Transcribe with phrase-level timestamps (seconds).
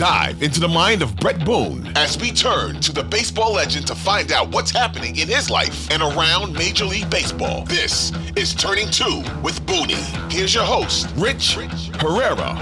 [0.00, 3.94] dive into the mind of Bret Boone as we turn to the baseball legend to
[3.94, 7.66] find out what's happening in his life and around Major League Baseball.
[7.66, 10.02] This is Turning Two with Boonie.
[10.30, 11.56] Here's your host, Rich
[12.00, 12.54] Herrera.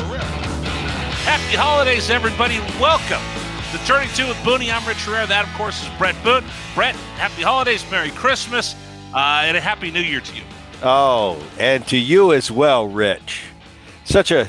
[1.23, 2.59] Happy holidays, everybody.
[2.81, 3.23] Welcome
[3.71, 4.73] to Turning Two with Boonie.
[4.73, 5.29] I'm Rich Herrera.
[5.29, 6.45] That, of course, is Bret Boone.
[6.75, 8.75] Bret, happy holidays, Merry Christmas,
[9.15, 10.43] uh, and a Happy New Year to you.
[10.83, 13.45] Oh, and to you as well, Rich.
[14.05, 14.49] Such a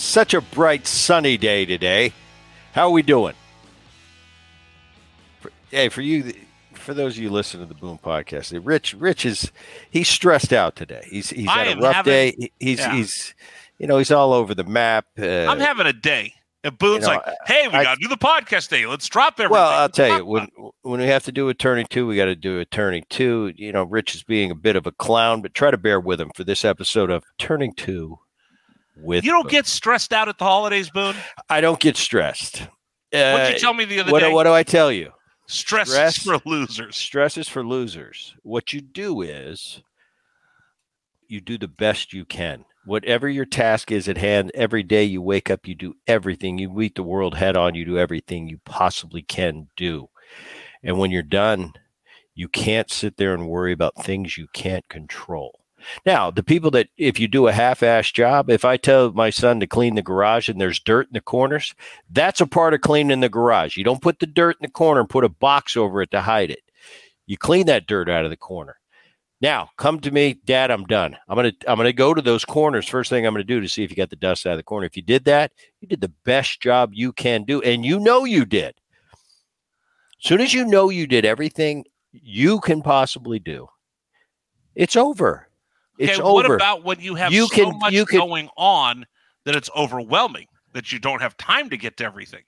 [0.00, 2.12] such a bright sunny day today.
[2.72, 3.34] How are we doing?
[5.40, 6.32] For, hey, for you,
[6.74, 9.52] for those of you listening to the Boom podcast, Rich, Rich is
[9.90, 11.06] he's stressed out today.
[11.10, 12.50] He's he's I had a rough having- day.
[12.58, 12.94] He's yeah.
[12.94, 13.34] he's
[13.78, 15.06] you know he's all over the map.
[15.18, 16.34] Uh, I'm having a day.
[16.62, 18.84] And Boone's you know, like, hey, we got to do the podcast day.
[18.84, 19.52] Let's drop everything.
[19.52, 20.48] Well, I'll tell you when
[20.82, 23.50] when we have to do Turning Two, we got to do Turning Two.
[23.56, 26.20] You know, Rich is being a bit of a clown, but try to bear with
[26.20, 28.18] him for this episode of Turning Two.
[29.02, 29.50] With You don't Boone.
[29.50, 31.16] get stressed out at the holidays, Boone.
[31.48, 32.60] I don't get stressed.
[33.12, 34.32] What Uh, did you tell me the other what, day?
[34.32, 35.12] what do I tell you?
[35.46, 36.18] stress, is stress?
[36.42, 36.96] for losers.
[36.96, 38.34] Stress is for losers.
[38.42, 39.82] What you do is
[41.26, 42.64] you do the best you can.
[42.86, 46.58] Whatever your task is at hand, every day you wake up, you do everything.
[46.58, 50.08] You meet the world head on, you do everything you possibly can do.
[50.82, 51.72] And when you're done,
[52.34, 55.59] you can't sit there and worry about things you can't control.
[56.04, 59.30] Now, the people that, if you do a half ass job, if I tell my
[59.30, 61.74] son to clean the garage and there's dirt in the corners,
[62.10, 63.76] that's a part of cleaning the garage.
[63.76, 66.20] You don't put the dirt in the corner and put a box over it to
[66.20, 66.62] hide it.
[67.26, 68.76] You clean that dirt out of the corner.
[69.40, 70.70] Now, come to me, Dad.
[70.70, 71.16] I'm done.
[71.28, 72.86] I'm gonna I'm gonna go to those corners.
[72.86, 74.62] First thing I'm gonna do to see if you got the dust out of the
[74.62, 74.84] corner.
[74.84, 78.24] If you did that, you did the best job you can do, and you know
[78.24, 78.74] you did.
[80.22, 83.68] As soon as you know you did everything you can possibly do,
[84.74, 85.48] it's over.
[86.00, 86.56] It's okay, what over.
[86.56, 89.06] about when you have You so can- much you can- going on
[89.44, 92.42] that it's overwhelming, that you don't have time to get to everything?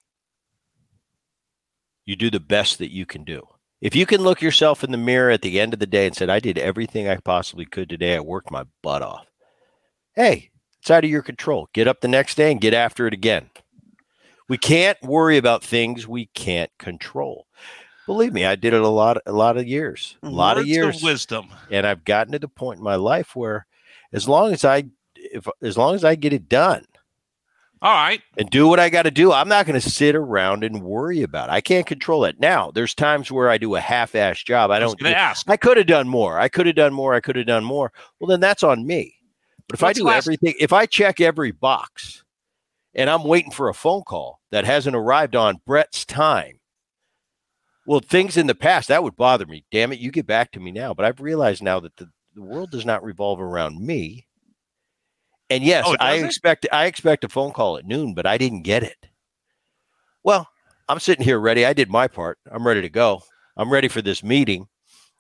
[2.05, 3.47] you do the best that you can do.
[3.81, 6.17] If you can look yourself in the mirror at the end of the day and
[6.17, 9.27] said, I did everything I possibly could today, I worked my butt off.
[10.17, 10.51] Hey,
[10.81, 11.69] it's out of your control.
[11.73, 13.51] Get up the next day and get after it again.
[14.49, 17.47] We can't worry about things we can't control.
[18.07, 21.03] Believe me, I did it a lot, a lot of years, a lot of years,
[21.03, 21.47] wisdom.
[21.71, 23.67] and I've gotten to the point in my life where,
[24.13, 26.85] as long as I, if as long as I get it done,
[27.81, 28.21] All right.
[28.37, 29.31] and do what I got to do.
[29.33, 31.53] I'm not going to sit around and worry about it.
[31.53, 32.41] I can't control it.
[32.41, 34.71] Now, there's times where I do a half-ass job.
[34.73, 34.99] I I don't.
[34.99, 35.49] going to do- ask.
[35.49, 36.41] I could have done more.
[36.41, 37.15] I could have done more.
[37.15, 37.93] I could have done more.
[38.19, 39.15] Well, then that's on me.
[39.69, 42.25] But if What's I do last- everything, if I check every box,
[42.95, 46.59] and I'm waiting for a phone call that hasn't arrived on Bret's time.
[47.87, 49.65] Well, things in the past that would bother me.
[49.73, 50.95] Damn it, you get back to me now.
[50.95, 54.27] But I've realized now that the, the world does not revolve around me.
[55.51, 58.63] And yes, Oh, I expect I expect a phone call at noon, but I didn't
[58.63, 59.07] get it.
[60.23, 60.49] Well,
[60.89, 61.67] I'm sitting here ready.
[61.67, 62.39] I did my part.
[62.51, 63.23] I'm ready to go.
[63.57, 64.69] I'm ready for this meeting.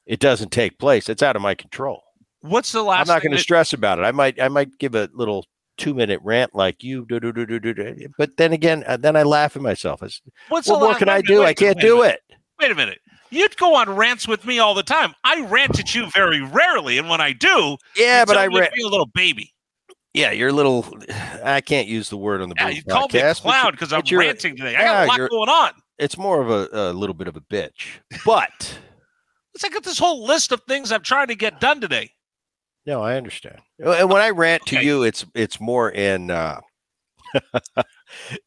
[0.06, 1.08] It doesn't take place.
[1.08, 2.02] It's out of my control.
[2.40, 4.02] What's the last I'm not going to that- stress about it.
[4.02, 5.46] I might I might give a little
[5.76, 8.08] two minute rant like you do do do do do.
[8.16, 10.00] But then again, uh, then I laugh at myself.
[10.00, 11.42] What's what the more last- can I do?
[11.42, 12.20] I can't do it.
[12.62, 13.00] Wait a minute.
[13.30, 15.14] You'd go on rants with me all the time.
[15.24, 18.70] I rant at you very rarely, and when I do, Yeah, but I read.
[18.72, 19.52] be a little baby.
[20.14, 20.86] Yeah, you're a little.
[21.42, 24.56] I can't use the word on the Yeah, you called me clown because I'm ranting
[24.56, 24.76] today.
[24.76, 25.72] I got a lot going on.
[25.98, 28.78] It's more of a, a little bit of a bitch, but
[29.62, 32.12] look at this whole list of things I'm trying to get done today.
[32.86, 33.58] no, I understand.
[33.80, 36.30] And when I rant to you, it's it's more in.
[36.30, 36.60] uh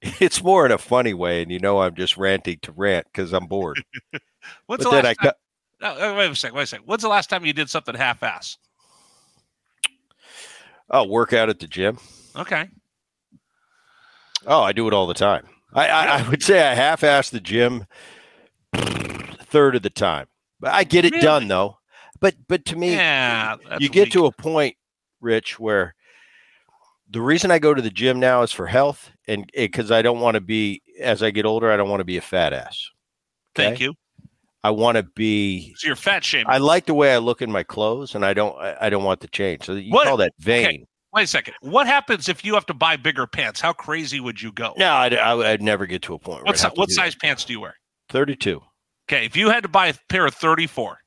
[0.02, 3.34] It's more in a funny way, and you know I'm just ranting to rant because
[3.34, 3.84] I'm bored.
[4.68, 5.32] What's but the last time?
[5.82, 6.56] No, uh, wait a second.
[6.56, 6.86] Wait a second.
[6.88, 8.58] When's the last time you did something half-ass?
[10.90, 11.98] Oh, work out at the gym.
[12.36, 12.70] Okay.
[14.46, 15.48] Oh, I do it all the time.
[15.74, 17.86] I, I, I would say I half-ass the gym
[18.76, 20.28] third of the time,
[20.60, 21.24] but I get it Really?
[21.24, 21.78] done though.
[22.22, 23.58] But but to me, Yeah.
[23.80, 24.14] you get weak.
[24.14, 24.78] to a point,
[25.20, 25.96] Rich, where
[27.10, 30.20] the reason I go to the gym now is for health, and because I don't
[30.20, 32.90] want to be as I get older, I don't want to be a fat ass.
[33.56, 33.94] Thank you.
[34.64, 35.76] I want to be.
[35.78, 36.48] So you're fat shaming.
[36.50, 38.58] I like the way I look in my clothes, and I don't.
[38.58, 39.64] I, I don't want to change.
[39.66, 40.86] So you What- call that vain?
[41.14, 41.54] Wait a second.
[41.62, 43.62] What happens if you have to buy bigger pants?
[43.62, 44.74] How crazy would you go?
[44.78, 46.40] No, I'd, I would- never get to a point.
[46.40, 47.02] Where What, I'd si- what do that.
[47.02, 47.76] size pants do you wear?
[48.10, 48.62] Thirty-two.
[49.08, 50.98] Okay, if you had to buy a pair of 34,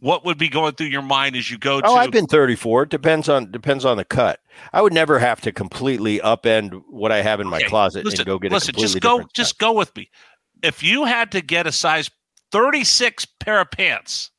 [0.00, 1.86] what would be going through your mind as you go oh, to?
[1.88, 2.84] Oh, I've been 34.
[2.84, 4.40] It depends on depends on the cut.
[4.72, 8.20] I would never have to completely upend what I have in my Okay, closet listen,
[8.20, 10.10] and go get listen, a completely just go, just go with me.
[10.62, 12.10] If you had to get a size
[12.52, 14.30] 36 pair of pants,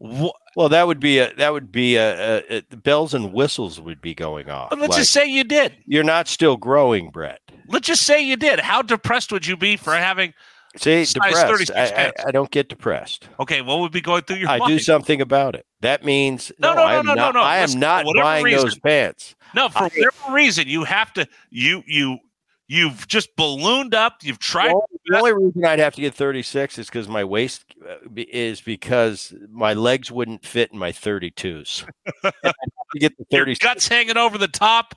[0.00, 3.32] wh- Well, that would be a that would be a, a, a the bells and
[3.32, 4.72] whistles would be going off.
[4.72, 5.76] let's Like, just say you did.
[5.86, 7.40] you're not still growing, Bret.
[7.68, 8.60] let's just say you did.
[8.60, 10.34] How depressed would you be for having?
[10.76, 11.46] See, Size depressed.
[11.46, 12.24] 36 I, I, pants.
[12.26, 13.28] I don't get depressed.
[13.38, 14.70] Okay, what would be going through your I mind?
[14.70, 15.66] do something about it.
[15.80, 17.40] That means No, no, no, no, I am no, no, not, no.
[17.42, 19.34] I am Listen, not buying reason- those pants.
[19.54, 21.26] No, for I- whatever reason, you have to.
[21.50, 22.18] You you
[22.66, 24.18] you've just ballooned up.
[24.22, 24.72] You've tried.
[24.72, 28.60] Well, the only reason I'd have to get 36 is because my waist uh, is
[28.60, 31.84] because my legs wouldn't fit in my 32s.
[32.24, 32.54] I'd have
[32.94, 34.94] to get the your guts hanging over the top.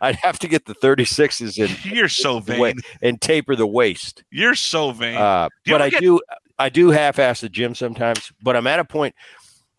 [0.00, 2.76] I'd have to get the 36s and, You're so vain.
[3.02, 4.24] and taper the waist.
[4.30, 5.16] You're so vain.
[5.16, 6.20] Uh, Do but I get- do
[6.58, 8.32] I do half-ass the gym sometimes.
[8.42, 9.14] But I'm at a point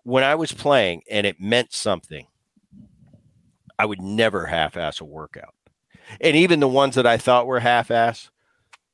[0.03, 2.27] when I was playing and it meant something.
[3.79, 5.53] I would never half-ass a workout,
[6.21, 8.29] and even the ones that I thought were half-ass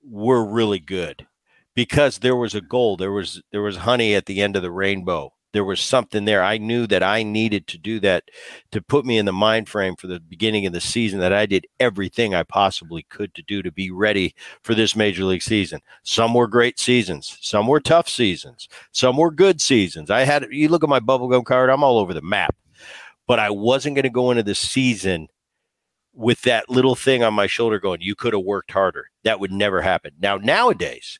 [0.03, 1.27] were really good
[1.75, 2.97] because there was a goal.
[2.97, 5.33] There was there was honey at the end of the rainbow.
[5.53, 6.43] There was something there.
[6.43, 8.23] I knew that I needed to do that
[8.71, 11.19] to put me in the mind frame for the beginning of the season.
[11.19, 14.33] That I did everything I possibly could to do to be ready
[14.63, 15.81] for this major league season.
[16.03, 20.09] Some were great seasons, some were tough seasons, some were good seasons.
[20.09, 22.55] I had you look at my bubblegum card, I'm all over the map.
[23.27, 25.27] But I wasn't going to go into the season
[26.13, 29.07] with that little thing on my shoulder going, you could have worked harder.
[29.23, 30.11] That would never happen.
[30.19, 31.19] Now, nowadays,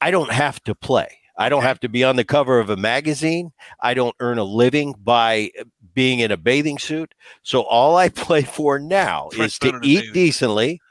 [0.00, 1.19] I don't have to play.
[1.40, 3.52] I don't have to be on the cover of a magazine.
[3.80, 5.64] I don't earn a living by eh,
[5.94, 7.14] being in a bathing suit.
[7.42, 10.82] So all I play for now Fresh is to eat decently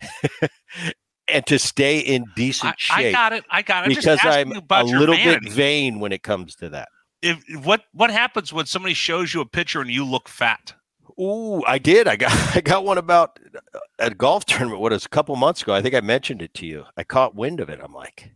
[1.28, 3.44] and to stay in decent I shape I got it.
[3.50, 3.90] I got it.
[3.90, 5.44] I'm because I'm a little vanity.
[5.44, 6.88] bit vain when it comes to that.
[7.20, 10.72] If, what what happens when somebody shows you a picture and you look fat?
[11.20, 12.08] Ooh, I did.
[12.08, 13.38] I got I got one about
[13.74, 14.80] uh, a golf tournament.
[14.80, 15.74] What is a couple months ago?
[15.74, 16.84] I think I mentioned it to you.
[16.96, 17.80] I caught wind of it.
[17.82, 18.30] I'm like,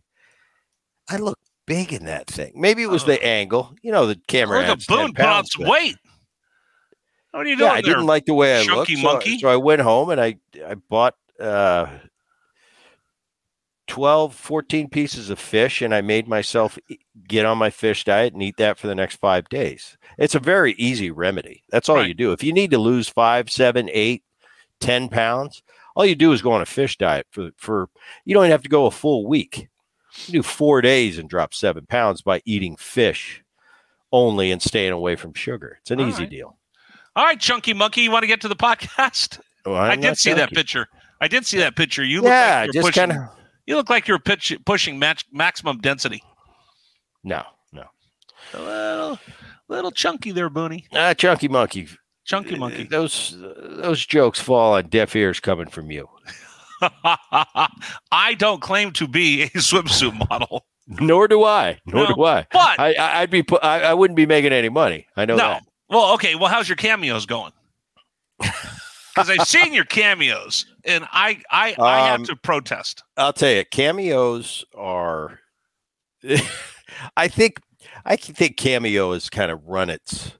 [1.09, 2.53] I look big in that thing.
[2.55, 3.07] Maybe it was Oh.
[3.07, 3.75] the angle.
[3.81, 4.63] You know, the camera.
[4.63, 5.95] Adds 10 Boone pounds, weight.
[7.31, 8.91] What are you doing Yeah, I didn't like the way I looked.
[8.91, 11.87] So, so I went home and I I bought uh
[13.87, 16.79] 12, 14 pieces of fish and I made myself
[17.27, 19.95] get on my fish diet and eat that for the next five days.
[20.17, 21.63] It's a very easy remedy.
[21.69, 22.07] That's all Right.
[22.07, 22.31] you do.
[22.31, 24.23] If you need to lose five, seven, eight,
[24.79, 25.61] ten pounds,
[25.95, 27.89] all you do is go on a fish diet for for
[28.25, 29.67] you don't even have to go a full week.
[30.27, 33.43] You do four days and drop seven pounds by eating fish
[34.11, 35.77] only and staying away from sugar.
[35.81, 36.29] It's an All easy right.
[36.29, 36.57] deal.
[37.15, 39.39] All right, Chunky Monkey, you want to get to the podcast?
[39.65, 40.87] Well, I did see that picture.
[41.21, 42.03] I did see that picture.
[42.03, 43.09] You look yeah, like you're just pushing.
[43.09, 43.29] kind of
[43.65, 46.21] You look like you're pitch, pushing match, maximum density.
[47.23, 47.85] no, no.
[48.53, 49.19] A little,
[49.67, 50.85] little chunky there, Boonie.
[50.93, 51.87] Ah, chunky monkey.
[52.25, 52.83] Chunky monkey.
[52.83, 56.07] Those those jokes fall on deaf ears coming from you.
[58.11, 60.65] I don't claim to be a swimsuit model.
[60.87, 61.79] Nor do I.
[61.85, 62.45] Nor No, do I.
[62.51, 65.07] But I, I I'd be pu- I, I wouldn't be making any money.
[65.15, 65.43] I know no.
[65.49, 65.63] that.
[65.89, 66.35] Well, okay.
[66.35, 67.51] Well, how's your cameos going?
[69.15, 73.01] Because I've seen your cameos, and I I, I have Um, to protest.
[73.15, 75.39] I'll tell you, cameos are.
[77.15, 77.61] I think
[78.03, 80.33] I think cameo has kind of run its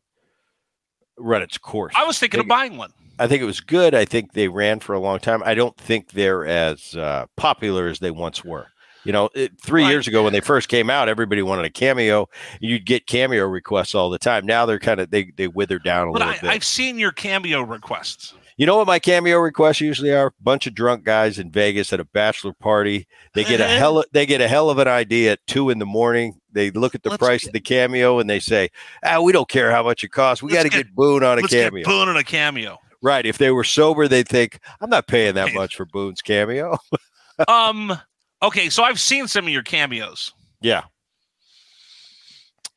[1.17, 1.93] run its course.
[1.95, 2.91] I was thinking of think- buying one.
[3.19, 3.94] I think it was good.
[3.95, 5.41] I think they ran for a long time.
[5.45, 8.67] I don't think they're as uh, popular as they once were.
[9.06, 9.89] You know, it, three Right.
[9.91, 12.27] years ago when they first came out, everybody wanted a cameo.
[12.59, 14.45] You'd get cameo requests all the time.
[14.47, 16.50] Now they're kind of they they wither down a But little I, bit.
[16.50, 18.33] I've seen your cameo requests.
[18.57, 20.33] You know what my cameo requests usually are?
[20.41, 23.05] bunch of drunk guys in Vegas at a bachelor party.
[23.34, 25.77] They get a hell of, they get a hell of an idea at two in
[25.77, 26.39] the morning.
[26.51, 28.69] They look at the Let's price get- of the cameo and they say,
[29.03, 30.41] "Ah, we don't care how much it costs.
[30.41, 32.79] We got to get- get Boone on a cameo." get Boone in a cameo.
[33.05, 33.24] Right?
[33.24, 36.77] If they were sober, they'd think, "I'm not paying that much for Boone's cameo."
[37.47, 37.95] um.
[38.41, 40.33] Okay, so I've seen some of your cameos.
[40.62, 40.83] yeah,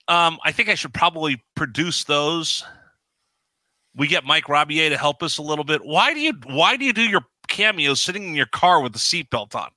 [0.06, 2.62] Um, I think I should probably produce those.
[3.96, 5.84] We get Mike Robier to help us a little bit.
[5.84, 8.98] Why do you why do you do your cameos sitting in your car with the
[8.98, 9.70] seatbelt on?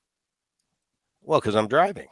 [1.24, 2.08] well, because I'm driving.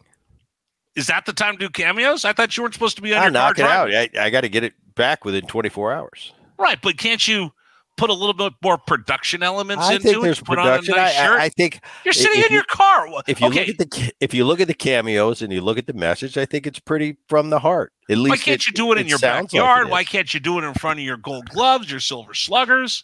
[0.96, 2.24] Is that the time to do cameos?
[2.24, 3.93] I thought you weren't supposed to be on I your car knock it out.
[3.93, 6.34] I, I got to get it back within 24 hours.
[6.58, 7.51] Right, but can't you
[8.00, 10.22] put a little bit more production elements I into think it?
[10.24, 10.96] there's Put on a production.
[10.96, 11.39] nice I, shirt?
[11.39, 13.08] I, think You're sitting in you- your car.
[13.27, 15.77] If you okay, look at the if you look at the cameos and you look
[15.77, 17.91] at the message, I think it's pretty from the heart.
[18.10, 19.89] At least why can't you do it in your sounds like backyard?
[19.89, 23.03] why can't you do it in front of your gold gloves, your silver sluggers?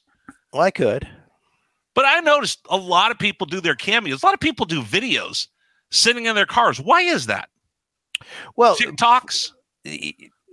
[0.53, 1.07] Well, I could.
[1.93, 4.23] But I noticed a lot of people do their cameos.
[4.23, 5.47] A lot of people do videos
[5.91, 6.79] sitting in their cars.
[6.79, 7.49] Why is that?
[8.55, 9.51] Well, TikToks?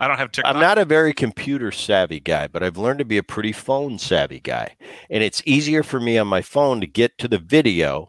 [0.01, 0.55] I don't have TikTok.
[0.55, 3.99] I'm not a very computer savvy guy, but I've learned to be a pretty phone
[3.99, 4.75] savvy guy.
[5.11, 8.09] And it's easier for me on my phone to get to the video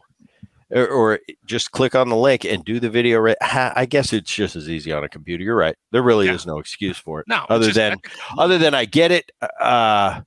[0.70, 3.20] or, or just click on the link and do the video.
[3.20, 3.36] Right.
[3.42, 5.44] I guess it's just as easy on a computer.
[5.44, 5.76] You're right.
[5.92, 6.34] There really Yeah.
[6.34, 7.26] is no excuse for it.
[7.28, 7.96] No, other than
[8.38, 10.22] other than I get it, uh,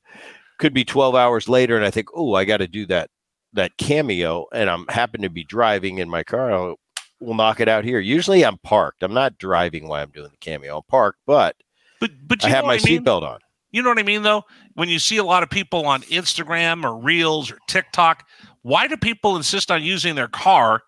[0.59, 3.09] could be 12 hours later and I think, oh, I got to do that
[3.53, 6.75] that cameo and I'm happen to be driving in my car, I'll,
[7.19, 7.99] we'll knock it out here.
[7.99, 9.03] Usually I'm parked.
[9.03, 10.77] I'm not driving while I'm doing the cameo.
[10.77, 11.55] I'm parked, but
[11.99, 13.03] But but you I have my I mean?
[13.03, 13.39] seatbelt on.
[13.71, 14.43] You know what I mean, though?
[14.75, 18.25] When you see a lot of people on Instagram or Reels or TikTok,
[18.61, 20.81] why do people insist on using their car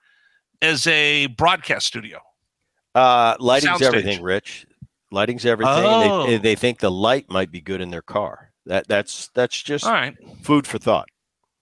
[0.61, 2.19] as a broadcast studio?
[2.95, 3.85] Uh, lighting's Soundstage.
[3.85, 4.65] everything, Rich.
[5.11, 5.73] Lighting's everything.
[5.75, 6.25] Oh.
[6.25, 8.51] They, they think the light might be good in their car.
[8.65, 10.15] That that's that's just All right.
[10.43, 11.07] food for thought.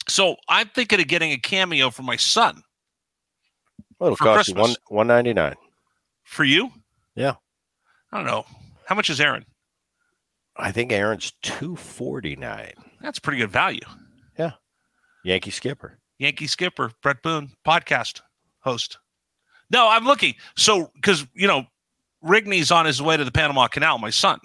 [0.10, 2.62] So I'm thinking of getting a cameo for my son.
[4.00, 5.56] Well, it'll cost you one one ninety nine.
[6.24, 6.72] For you?
[7.16, 7.36] Yeah.
[8.12, 8.46] I don't know.
[8.86, 9.46] How much is Aaron?
[10.56, 12.74] I think Aaron's two forty nine.
[13.02, 13.82] That's pretty good value.
[14.38, 14.52] Yeah,
[15.24, 16.00] Yankee skipper.
[16.20, 18.22] Yankee skipper, Bret Boone, podcast
[18.62, 18.98] host.
[19.70, 20.34] No, I'm looking.
[20.56, 21.66] So, because, you know,
[22.24, 24.40] Rigney's on his way to the Panama Canal, my son.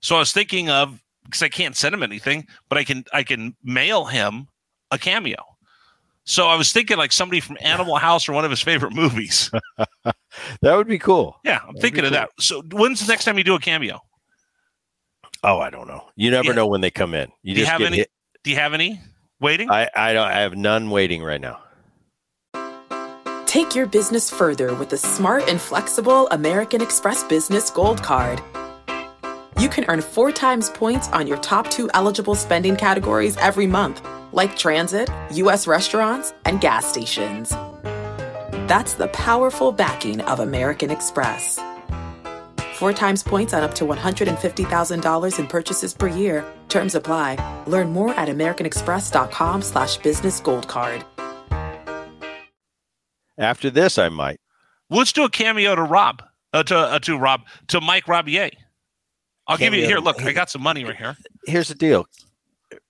[0.00, 3.22] So I was thinking of, because I can't send him anything, but I can, I
[3.22, 4.48] can mail him
[4.90, 5.42] a cameo.
[6.24, 9.50] So I was thinking like somebody from Animal House or one of his favorite movies.
[10.62, 11.36] That would be cool.
[11.44, 12.30] Yeah, I'm That'd thinking be of that.
[12.40, 14.00] So when's the next time you do a cameo?
[15.44, 16.08] Oh, I don't know.
[16.16, 16.54] You never Yeah.
[16.54, 17.30] know when they come in.
[17.44, 18.10] You Do you just have get any- hit.
[18.42, 19.00] Do you have any
[19.40, 19.70] waiting?
[19.70, 20.26] I I don't.
[20.26, 21.60] I have none waiting right now.
[23.46, 28.40] Take your business further with the smart and flexible American Express Business Gold Card.
[29.60, 34.04] You can earn four times points on your top two eligible spending categories every month,
[34.34, 35.66] like transit, U.S.
[35.66, 37.50] restaurants, and gas stations.
[38.68, 41.58] That's the powerful backing of American Express.
[42.74, 46.44] Four times points on up to $150,000 in purchases per year.
[46.68, 47.64] Terms apply.
[47.66, 51.04] Learn more at americanexpress.com slash business gold card.
[53.38, 54.40] After this, I might.
[54.90, 56.22] Let's do a cameo to Rob,
[56.52, 58.50] uh, to uh, to Rob, to Mike Robier.
[59.46, 59.98] I'll give you here.
[59.98, 61.16] Look, I got some money right here.
[61.46, 62.06] Here's the deal.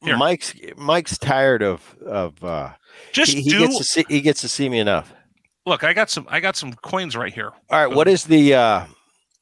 [0.02, 0.16] Here.
[0.16, 2.42] Mike's Mike's tired of of.
[2.44, 2.70] uh
[3.12, 3.58] Just he, he do.
[3.60, 5.12] gets to see he gets to see me enough.
[5.66, 6.26] Look, I got some.
[6.30, 7.52] I got some coins right here.
[7.70, 8.86] All right, what is the uh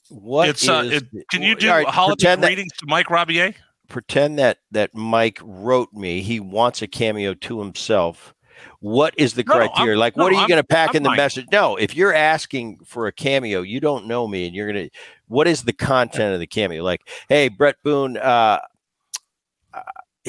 [0.09, 3.55] what it's uh, it, the- can you do right, holiday pretend that, to Mike Robier?
[3.89, 6.23] pretend that that Mike wrote me.
[6.23, 8.35] He wants a cameo to himself.
[8.81, 9.99] What is the No, I'm- criteria?
[9.99, 11.17] like, what are you going to pack I'm in the Mike.
[11.17, 11.47] message?
[11.51, 14.91] No, if you're asking for a cameo, you don't know me, and you're going to.
[15.27, 16.83] What is the content of the cameo?
[16.85, 18.17] Like, hey, Bret Boone.
[18.17, 18.61] Uh,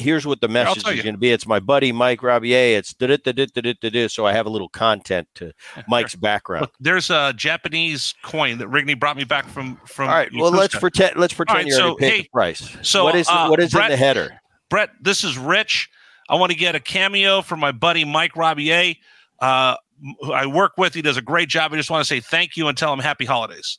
[0.04, 1.32] here's what the message is going to be.
[1.32, 2.78] It's my buddy Mike Rabier.
[2.78, 4.08] It's da da da da da da da.
[4.08, 5.52] So I have a little content to
[5.88, 6.62] Mike's background.
[6.62, 10.08] Look, there's a Japanese coin that Rigney brought me back from from.
[10.08, 10.30] All right.
[10.32, 11.16] Well, let's pretend.
[11.16, 12.76] Let's pretend right, you already so, hey, the price.
[12.82, 14.40] so, what is uh, what is Bret- in the header?
[14.70, 15.90] Bret, this is Rich.
[16.28, 18.96] I want to get a cameo from my buddy Mike Robier.
[19.40, 19.76] Uh,
[20.20, 20.94] who I work with.
[20.94, 21.72] He does a great job.
[21.72, 23.78] I just want to say thank you and tell him happy holidays.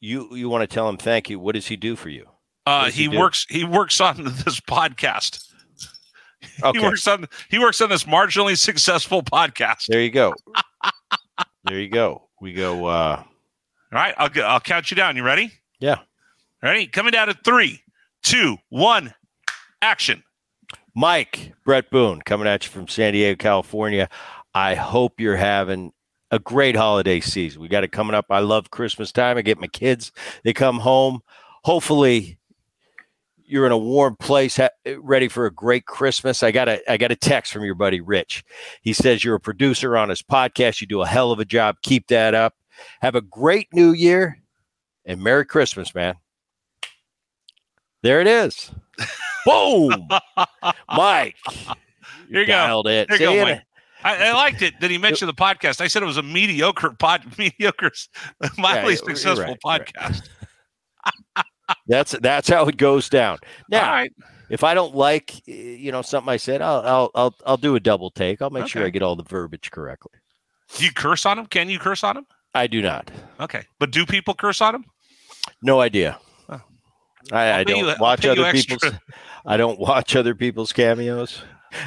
[0.00, 1.38] You you want to tell him thank you?
[1.40, 2.26] What does he do for you?
[2.66, 3.46] Uh, he he works.
[3.48, 5.44] He works on this podcast.
[6.62, 6.78] Okay.
[6.78, 7.26] He works on.
[7.50, 9.86] He works on this marginally successful podcast.
[9.88, 10.34] There you go.
[11.64, 12.28] there you go.
[12.40, 12.86] We go.
[12.86, 13.26] uh All
[13.92, 15.16] right, I'll I'll count you down.
[15.16, 15.52] You ready?
[15.80, 15.98] Yeah.
[16.62, 16.86] Ready?
[16.86, 17.82] Coming down at three,
[18.22, 19.12] two, one,
[19.82, 20.22] action.
[20.94, 24.08] Mike Bret Boone coming at you from San Diego, California.
[24.54, 25.92] I hope you're having
[26.30, 27.60] a great holiday season.
[27.60, 28.26] We got it coming up.
[28.30, 29.36] I love Christmas time.
[29.36, 30.12] I get my kids.
[30.44, 31.20] They come home.
[31.64, 32.38] Hopefully,
[33.46, 36.42] you're in a warm place, ha- eh, ready for a great Christmas.
[36.42, 38.44] I got a I got a text from your buddy Rich.
[38.82, 40.80] He says you're a producer on his podcast.
[40.80, 41.76] You do a hell of a job.
[41.82, 42.54] Keep that up.
[43.00, 44.40] Have a great New Year
[45.04, 46.14] and Merry Christmas, man.
[48.02, 48.70] There it is.
[49.46, 50.08] Boom,
[50.88, 51.36] Mike.
[52.28, 52.82] Here you go.
[52.86, 53.10] It.
[53.10, 53.62] Here you go, Mike.
[54.04, 55.80] I, I liked it that he mentioned the podcast.
[55.80, 57.90] I said it was a mediocre pod, mediocre,
[58.58, 60.22] mildly Yeah, successful right, right.
[61.86, 63.38] That's that's how it goes down.
[63.68, 64.12] Now, right,
[64.48, 67.80] if I don't like you know something I said, I'll I'll I'll, I'll do a
[67.80, 68.40] double take.
[68.40, 70.18] I'll make sure I get all the verbiage correctly.
[70.76, 71.46] do you curse on him?
[71.46, 72.26] Can you curse on him?
[72.54, 73.10] I do not.
[73.40, 74.84] Okay, but do people curse on him?
[75.62, 76.18] No idea.
[76.48, 76.60] Oh.
[77.32, 78.78] I, I don't you- watch you other extra.
[78.78, 79.00] people's.
[79.46, 81.42] I don't watch other people's cameos.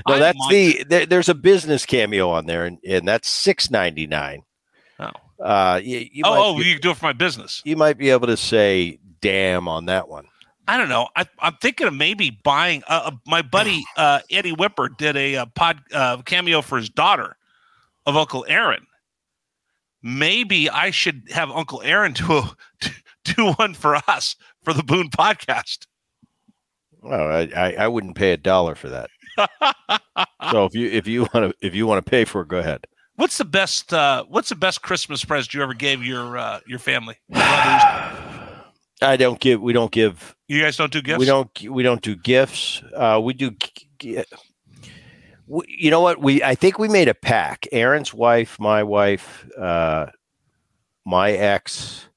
[0.08, 3.72] No, I that's the there, there's a business cameo on there, and, and that's six
[3.72, 4.44] ninety nine.
[5.00, 5.12] Oh.
[5.44, 7.62] Uh, you, you might oh, oh, be, you can do it for my business.
[7.64, 10.26] you might be able to say "damn" on that one.
[10.68, 11.08] I don't know.
[11.16, 12.84] I, I'm thinking of maybe buying.
[12.88, 16.90] Uh, uh, my buddy uh, Eddie Whipper did a, uh pod uh, cameo for his
[16.90, 17.38] daughter
[18.06, 18.86] of Uncle Aaron.
[20.04, 22.56] Maybe I should have Uncle Aaron do a,
[23.24, 25.88] do one for us for the Boone podcast.
[27.02, 29.10] Well, I, I, I wouldn't pay a dollar for that.
[30.52, 32.58] so if you if you want to if you want to pay for it, go
[32.58, 32.86] ahead.
[33.16, 33.94] What's the best?
[33.94, 37.16] Uh, what's the best Christmas present you ever gave your uh, your family?
[39.02, 39.62] I don't give.
[39.62, 40.36] We don't give.
[40.48, 41.20] You guys don't do gifts.
[41.20, 41.62] We don't.
[41.70, 42.82] We don't do gifts.
[42.96, 43.52] Uh, we do.
[43.52, 44.24] g-
[45.48, 46.20] we, you know what?
[46.22, 47.68] We I think we made a pack.
[47.72, 50.08] Aaron's wife, my wife, uh,
[51.06, 52.08] my ex.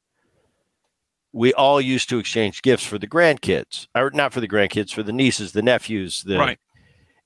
[1.32, 5.04] We all used to exchange gifts for the grandkids, or not for the grandkids, for
[5.04, 6.58] the nieces, the nephews, the Right.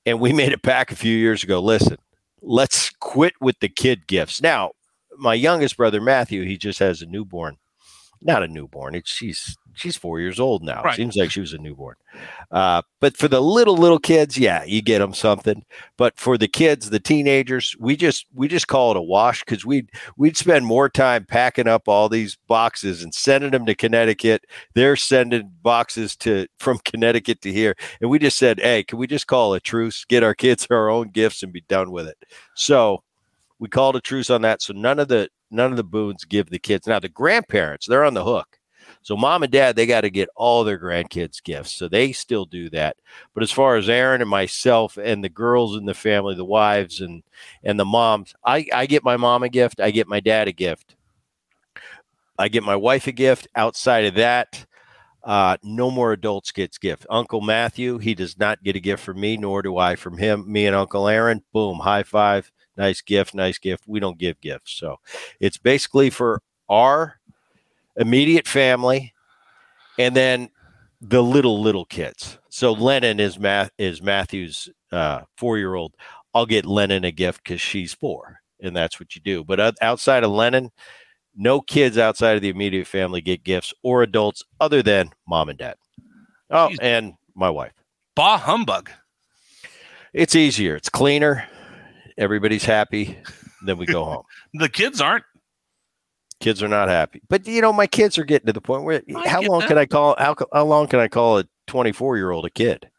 [0.04, 1.58] and we made a pack a few years ago.
[1.60, 1.96] Listen,
[2.42, 4.42] let's quit with the kid gifts.
[4.42, 4.72] Now,
[5.16, 7.56] my youngest brother Matthew, he just has a newborn.
[8.26, 8.94] Not a newborn.
[8.94, 10.82] It's she's she's four years old now.
[10.82, 10.96] Right.
[10.96, 11.96] Seems like she was a newborn.
[12.50, 15.62] Uh, but for the little little kids, yeah, you get them something.
[15.98, 19.66] But for the kids, the teenagers, we just we just call it a wash because
[19.66, 24.46] we'd we'd spend more time packing up all these boxes and sending them to Connecticut.
[24.74, 29.06] They're sending boxes to from Connecticut to here, and we just said, "Hey, can we
[29.06, 30.06] just call a truce?
[30.06, 32.16] Get our kids our own gifts and be done with it."
[32.54, 33.02] So
[33.58, 34.62] we called a truce on that.
[34.62, 36.86] So none of the none of the Boones give the kids.
[36.86, 38.58] Now the grandparents, they're on the hook.
[39.02, 41.72] So mom and dad, they got to get all their grandkids gifts.
[41.72, 42.96] So they still do that.
[43.34, 47.00] But as far as Aaron and myself and the girls in the family, the wives
[47.00, 47.22] and
[47.62, 49.78] and the moms, I, I get my mom a gift.
[49.80, 50.96] I get my dad a gift.
[52.38, 53.46] I get my wife a gift.
[53.54, 54.66] Outside of that,
[55.22, 57.06] uh, no more adults gets gift.
[57.10, 60.50] Uncle Matthew, he does not get a gift from me, nor do I from him.
[60.50, 63.84] Me and Uncle Aaron, boom, high five, nice gift, nice gift.
[63.86, 64.98] We don't give gifts, so
[65.40, 67.16] it's basically for our
[67.96, 69.12] immediate family,
[69.98, 70.50] and then
[71.00, 72.38] the little little kids.
[72.48, 75.94] So Lennon is Math is Matthew's uh, four year old.
[76.32, 79.44] I'll get Lennon a gift because she's four, and that's what you do.
[79.44, 80.70] But outside of Lennon,
[81.36, 85.58] no kids outside of the immediate family get gifts or adults other than mom and
[85.58, 85.76] dad.
[86.50, 87.72] Oh, and my wife.
[88.14, 88.90] Bah humbug.
[90.12, 90.76] It's easier.
[90.76, 91.48] It's cleaner.
[92.16, 93.18] Everybody's happy.
[93.64, 94.22] Then we go home.
[94.54, 95.24] The kids aren't.
[96.40, 97.22] Kids are not happy.
[97.28, 99.68] But you know, my kids are getting to the point where I how long that.
[99.68, 102.90] can I call how, how long can I call a 24 year old a kid?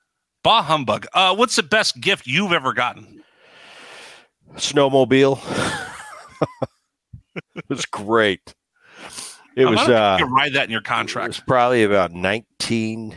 [0.43, 1.05] Bah humbug.
[1.13, 3.21] Uh, what's the best gift you've ever gotten?
[4.55, 5.39] Snowmobile.
[7.55, 8.53] it was great.
[9.55, 13.15] It I was uh you can write that in your it was probably about 19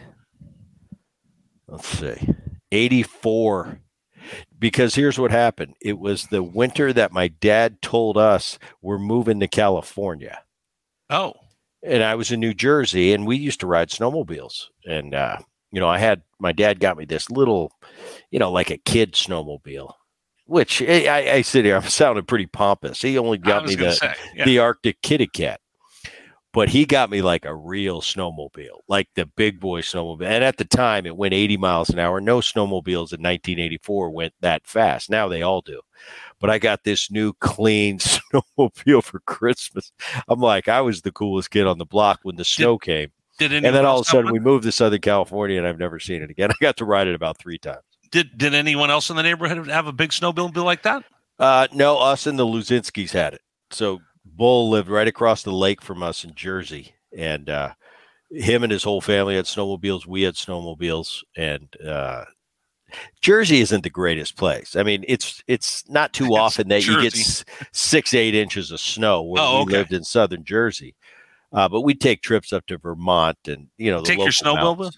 [1.66, 2.34] let's see
[2.70, 3.80] 84
[4.59, 9.40] because here's what happened it was the winter that my dad told us we're moving
[9.40, 10.40] to california
[11.11, 11.35] Oh,
[11.83, 15.38] and i was in new jersey and we used to ride snowmobiles and uh
[15.73, 17.73] you know i had my dad got me this little
[18.31, 19.92] you know like a kid snowmobile
[20.47, 23.92] which I, I, I sit here i'm sounding pretty pompous he only got me the
[23.92, 24.14] say.
[24.35, 24.44] Yeah.
[24.44, 25.61] the Arctic Kitty Cat.
[26.59, 30.27] But he got me like a real snowmobile, like the big boy snowmobile.
[30.27, 32.21] And at the time, it went 80 miles an hour.
[32.21, 35.09] No snowmobiles in 1984 went that fast.
[35.09, 35.81] Now they all do.
[36.40, 39.92] But I got this new clean snowmobile for Christmas.
[40.27, 43.12] I'm like, I was the coolest kid on the block when the snow came.
[43.38, 46.01] did And then all of a sudden, we moved to Southern California, and I've never
[46.01, 46.51] seen it again.
[46.51, 47.85] I got to ride it about three times.
[48.11, 51.05] did did anyone else in the neighborhood have a big snowmobile like that?
[51.38, 53.42] Uh, no, us and the Luzinskis had it.
[53.71, 54.01] So
[54.38, 57.74] Bull lived right across the lake from us in Jersey, and uh,
[58.31, 60.07] him and his whole family had snowmobiles.
[60.07, 62.24] We had snowmobiles, and uh,
[63.20, 64.77] Jersey isn't the greatest place.
[64.77, 67.16] I mean, it's it's not too often that you get
[67.72, 69.79] six eight inches of snow where Oh, we okay.
[69.79, 70.94] lived in southern Jersey.
[71.53, 74.92] Uh, but we'd take trips up to Vermont, and you know, the Take your snowmobile?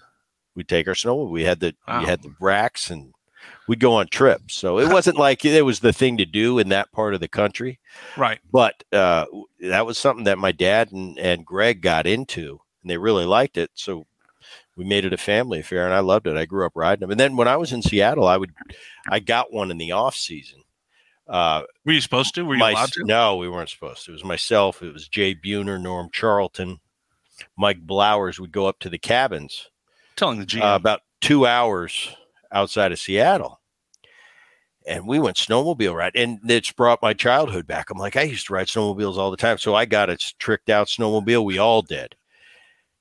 [0.55, 1.31] We'd take our snowmobile.
[1.31, 2.01] We had the Wow.
[2.01, 3.13] we had the racks, and
[3.71, 4.53] we'd go on trips.
[4.55, 7.29] So it wasn't like it was the thing to do in that part of the
[7.29, 7.79] country
[8.17, 8.39] Right.
[8.51, 9.25] but uh,
[9.61, 13.55] that was something that my dad and, and Greg got into, and they really liked
[13.57, 13.71] it.
[13.75, 14.05] So
[14.75, 16.35] we made it a family affair, and I loved it.
[16.35, 17.11] I grew up riding them.
[17.11, 18.51] And then when I was in Seattle, I would,
[19.09, 20.63] I got one in the off season.
[21.29, 22.43] Uh, Were you supposed to?
[22.43, 23.05] Were you my- allowed to?
[23.05, 24.11] No, we weren't supposed to.
[24.11, 24.81] It was myself.
[24.83, 26.79] It was Jay Buhner, Norm Charlton,
[27.57, 28.37] Mike Blowers.
[28.37, 29.69] Would go up to the cabins
[30.17, 30.61] Telling the GM.
[30.61, 32.15] uh, about two hours
[32.51, 33.60] outside of Seattle.
[34.87, 37.89] And we went snowmobile ride, and it's brought my childhood back.
[37.89, 40.69] I'm like, I used to ride snowmobiles all the time, so I got a tricked
[40.69, 41.45] out snowmobile.
[41.45, 42.15] We all did.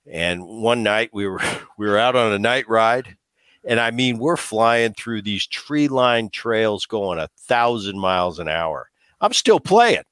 [0.06, 1.40] And one night we were
[1.78, 3.16] we were out on a night ride,
[3.64, 8.48] and I mean we're flying through these tree lined trails, going a thousand miles an
[8.48, 8.90] hour.
[9.20, 10.04] I'm still playing,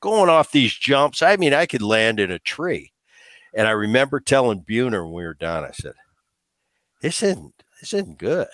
[0.00, 1.22] going off these jumps.
[1.22, 2.92] I mean, I could land in a tree.
[3.54, 5.92] And I remember telling Buhner when we were done, I said,
[7.00, 8.48] this isn't this isn't good.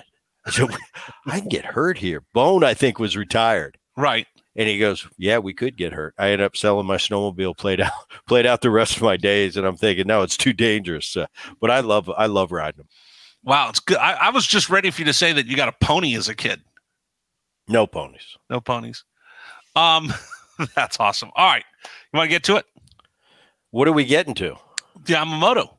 [0.46, 0.68] I said,
[1.26, 2.22] I can get hurt here.
[2.32, 3.78] Bone, I think, was retired.
[3.96, 4.26] right.
[4.56, 6.12] And he goes, Yeah, we could get hurt.
[6.18, 7.92] I ended up selling my snowmobile, played out
[8.26, 11.16] played out the rest of my days, and I'm thinking, no, it's too dangerous.
[11.16, 11.26] Uh,
[11.60, 12.88] but I love I love riding them.
[13.44, 13.96] Wow, it's good.
[13.98, 16.28] I, I was just ready for you to say that you got a pony as
[16.28, 16.60] a kid.
[17.68, 18.36] No ponies.
[18.50, 19.04] No ponies.
[19.76, 20.12] Um,
[20.74, 21.30] that's awesome.
[21.36, 21.64] All right,
[22.12, 22.66] you want to get to it?
[23.70, 24.56] What are we getting to?
[25.04, 25.76] Yamamoto.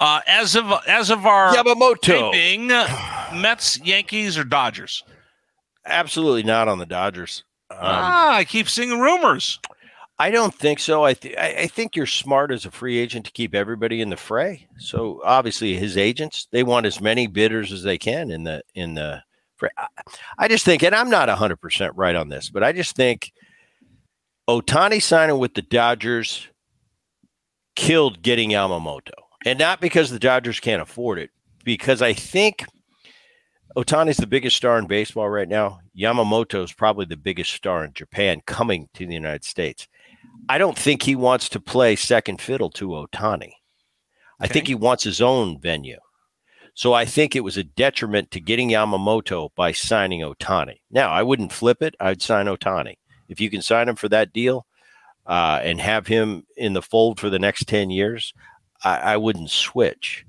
[0.00, 2.32] Uh, as of as of our Yamamoto.
[2.32, 2.68] taping,
[3.34, 5.02] Mets, Yankees, or Dodgers?
[5.84, 7.44] Absolutely not on the Dodgers.
[7.70, 9.60] Um, ah, I keep seeing rumors.
[10.18, 11.04] I don't think so.
[11.04, 14.16] I, th- I think you're smart as a free agent to keep everybody in the
[14.16, 14.66] fray.
[14.78, 18.94] So obviously, his agents they want as many bidders as they can in the in
[18.94, 19.22] the.
[19.56, 19.70] Fray.
[19.76, 19.86] I,
[20.38, 23.32] I just think, and I'm not 100 percent right on this, but I just think
[24.48, 26.48] Ohtani signing with the Dodgers
[27.74, 29.12] killed getting Yamamoto,
[29.44, 31.30] and not because the Dodgers can't afford it,
[31.62, 32.64] because I think
[33.76, 35.80] Ohtani's the biggest star in baseball right now.
[35.96, 39.86] Yamamoto is probably the biggest star in Japan coming to the United States.
[40.48, 43.52] I don't think he wants to play second fiddle to Ohtani.
[44.40, 45.98] I think he wants his own venue.
[46.72, 50.80] So I think it was a detriment to getting Yamamoto by signing Ohtani.
[50.90, 51.94] Now, I wouldn't flip it.
[52.00, 52.96] I'd sign Ohtani.
[53.28, 54.66] If you can sign him for that deal
[55.26, 58.32] uh, and have him in the fold for the next 10 years,
[58.84, 60.24] I, I wouldn't switch.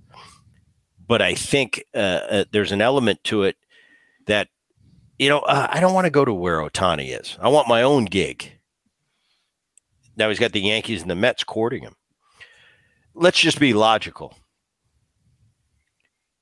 [1.08, 3.56] But I think uh, uh, there's an element to it
[4.26, 4.50] that,
[5.18, 7.38] you know, uh, I don't want to go to where Ohtani is.
[7.42, 8.52] I want my own gig.
[10.18, 11.96] Now he's got the Yankees and the Mets courting him.
[13.14, 14.36] Let's just be logical.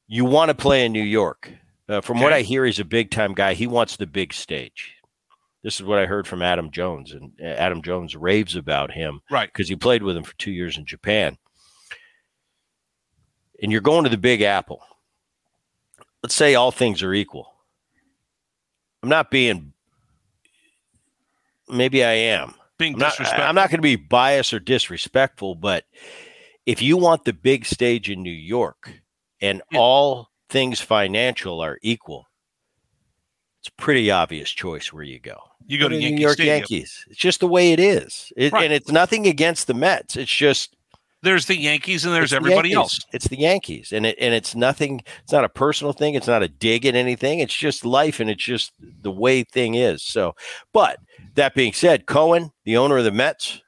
[0.07, 1.51] You want to play in New York.
[1.87, 3.53] Uh, from what I hear, he's a big time guy.
[3.53, 4.95] He wants the big stage.
[5.63, 9.21] This is what I heard from Adam Jones, and uh, Adam Jones raves about him
[9.31, 9.51] Right.
[9.51, 11.37] because he played with him for two years in Japan.
[13.61, 14.81] And you're going to the Big Apple.
[16.23, 17.53] Let's say all things are equal.
[19.03, 19.73] I'm not being.
[21.69, 22.53] Maybe I am.
[22.77, 23.47] Being I'm not, disrespectful.
[23.47, 25.85] I'm not going to be biased or disrespectful, but
[26.65, 28.91] if you want the big stage in New York
[29.41, 29.79] and Yeah.
[29.79, 32.27] all things financial are equal,
[33.59, 35.37] it's a pretty obvious choice where you go.
[35.67, 36.57] you go to Yankee New York Stadium.
[36.57, 37.05] Yankees.
[37.09, 38.31] It's just the way it is.
[38.37, 38.65] It, Right.
[38.65, 40.15] And it's nothing against the Mets.
[40.15, 40.74] It's just
[41.25, 42.75] There's the Yankees and there's the everybody Yankees.
[42.77, 42.99] else.
[43.11, 45.01] It's the Yankees, and it and it's nothing.
[45.23, 46.13] It's not a personal thing.
[46.13, 47.39] It's not a dig at anything.
[47.39, 50.03] It's just life, and it's just the way thing is.
[50.03, 50.35] So,
[50.71, 50.99] but
[51.33, 53.61] that being said, Cohen, the owner of the Mets,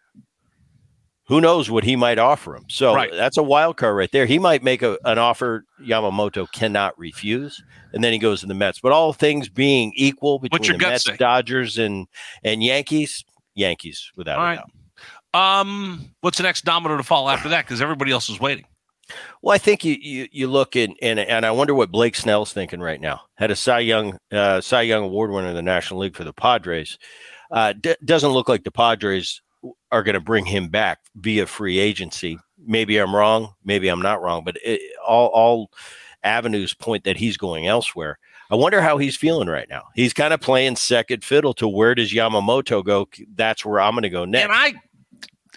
[1.28, 2.65] who knows what he might offer him?
[2.70, 3.12] So Right.
[3.12, 4.26] that's a wild card right there.
[4.26, 8.54] He might make a, an offer Yamamoto cannot refuse, and then he goes to the
[8.54, 8.80] Mets.
[8.80, 11.17] But all things being equal between the Mets, say?
[11.17, 12.08] Dodgers, and
[12.43, 14.56] and Yankees, Yankees without All a right.
[14.58, 14.70] doubt.
[15.34, 17.66] Um, what's the next domino to fall after that?
[17.66, 18.66] Because everybody else is waiting.
[19.42, 22.54] Well, I think you you, you look in and and I wonder what Blake Snell's
[22.54, 23.22] thinking right now.
[23.36, 26.34] Had a Cy Young uh, Cy Young Award winner in the National League for the
[26.34, 26.98] Padres.
[27.52, 29.42] Uh, d- doesn't look like the Padres
[29.92, 32.38] are going to bring him back via free agency.
[32.66, 33.54] Maybe I'm wrong.
[33.63, 34.44] Maybe I'm not wrong.
[34.44, 35.72] But it, all all
[36.24, 38.18] avenues point that he's going elsewhere.
[38.50, 39.84] I wonder how he's feeling right now.
[39.94, 43.08] He's kind of playing second fiddle to where does Yamamoto go?
[43.36, 44.44] That's where I'm going to go next.
[44.46, 44.74] And I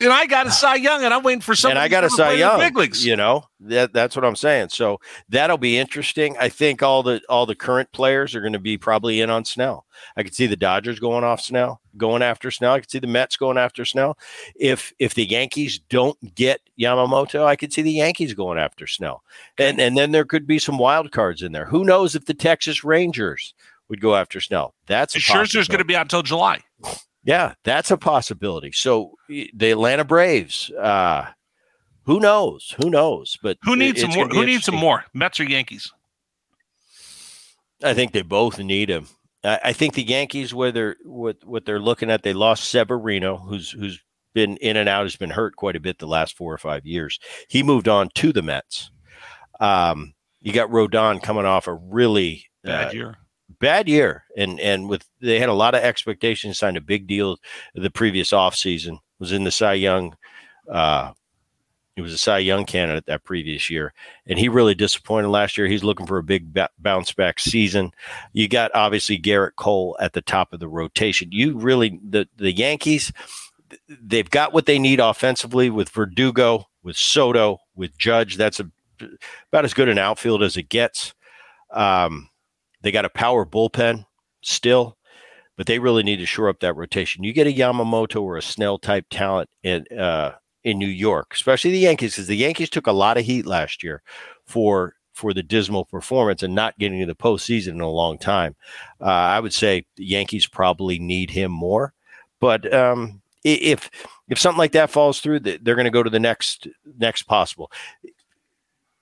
[0.01, 0.53] and I got a ah.
[0.53, 1.79] Cy Young, and I'm waiting for somebody.
[1.79, 2.59] and I got a Cy played in the Young.
[2.59, 3.05] big leagues.
[3.05, 4.71] You know that that's what I'm saying.
[4.71, 6.37] So that'll be interesting.
[6.39, 9.45] I think all the all the current players are going to be probably in on
[9.45, 9.87] Snell.
[10.17, 12.73] I could see the Dodgers going off Snell, going after Snell.
[12.73, 14.17] I could see the Mets going after Snell.
[14.57, 19.23] If if the Yankees don't get Yamamoto, I could see the Yankees going after Snell.
[19.59, 21.67] And and then there could be some wild cards in there.
[21.67, 23.55] Who knows if the Texas Rangers
[23.89, 24.75] would go after Snell?
[24.87, 26.61] That's a Scherzer's going to be out until July.
[27.23, 28.73] Yeah, that's a possibility.
[28.73, 31.27] So the Atlanta Braves, uh,
[32.05, 32.75] who knows?
[32.79, 33.37] Who knows?
[33.43, 34.29] But Who needs some more?
[34.29, 35.05] Who needs some more?
[35.13, 35.93] Mets or Yankees?
[37.83, 39.07] I think they both need him.
[39.45, 43.37] I, I think the Yankees, where they're what what they're looking at, they lost Severino,
[43.37, 44.01] who's who's
[44.33, 46.87] been in and out, has been hurt quite a bit the last four or five
[46.87, 47.19] years.
[47.49, 48.91] He moved on to the Mets.
[49.61, 53.19] Um, you got Rodon coming off a really Bad uh, year.
[53.59, 57.37] Bad year and and with they had a lot of expectations signed a big deal
[57.75, 58.99] the previous offseason.
[59.19, 60.17] Was in the cy young
[60.71, 61.13] uh
[61.97, 63.93] he was a cy young candidate that previous year
[64.27, 65.67] and he really disappointed last year.
[65.67, 67.91] He's looking for a big ba- bounce back season.
[68.33, 71.29] You got obviously Gerrit Cole at the top of the rotation.
[71.33, 73.13] You really the the yankees
[73.89, 78.37] they've got what they need offensively with verdugo with soto with judge.
[78.37, 78.71] That's a,
[79.49, 81.15] about as good an outfield as it gets.
[81.73, 82.30] Um
[82.83, 84.07] they got a power bullpen
[84.43, 84.97] still,
[85.57, 87.25] but they really need to shore up that rotation.
[87.25, 91.71] You get a Yamamoto or a Snell type talent in uh, in New York, especially
[91.71, 94.03] the Yankees, because the Yankees took a lot of heat last year
[94.47, 98.57] for for the dismal performance and not getting to the postseason in a long time.
[99.01, 101.93] Uh, I would say the Yankees probably need him more,
[102.41, 103.91] but um, if
[104.29, 107.25] if something like that falls through, th- they're going to go to the next next
[107.25, 107.71] possible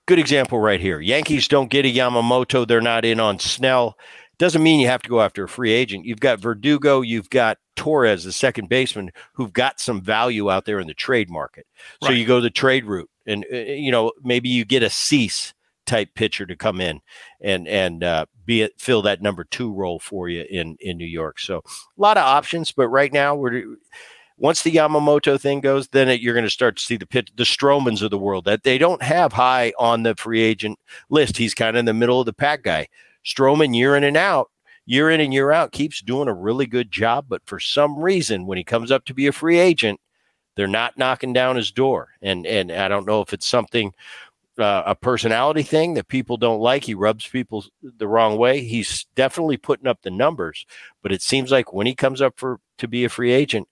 [0.09, 0.99] good example right here.
[0.99, 2.67] Yankees don't get a Yamamoto.
[2.67, 3.95] They're not in on Snell.
[4.39, 6.05] Doesn't mean you have to go after a free agent.
[6.05, 10.79] You've got Verdugo, you've got Torres, the second baseman, who've got some value out there
[10.79, 11.67] in the trade market.
[12.01, 12.17] So Right.
[12.17, 15.53] you go the trade route, and uh, you know maybe you get a Cease
[15.85, 17.01] type pitcher to come in
[17.39, 21.05] and and uh, be it fill that number two role for you in in New
[21.05, 21.39] York.
[21.39, 23.63] So a lot of options, but right now we're
[24.39, 27.29] once the Yamamoto thing goes, then it, you're going to start to see the pit,
[27.35, 31.37] the Stromans of the world that they don't have high on the free agent list.
[31.37, 32.87] He's kind of in the middle of the pack guy.
[33.25, 34.49] Stroman year in and out,
[34.85, 37.25] year in and year out, keeps doing a really good job.
[37.27, 39.99] But for some reason, when he comes up to be a free agent,
[40.55, 42.09] they're not knocking down his door.
[42.21, 43.93] And and I don't know if it's something
[44.57, 46.83] uh, a personality thing that people don't like.
[46.83, 48.61] He rubs people the wrong way.
[48.61, 50.65] He's definitely putting up the numbers,
[51.01, 53.67] but it seems like when he comes up for to be a free agent,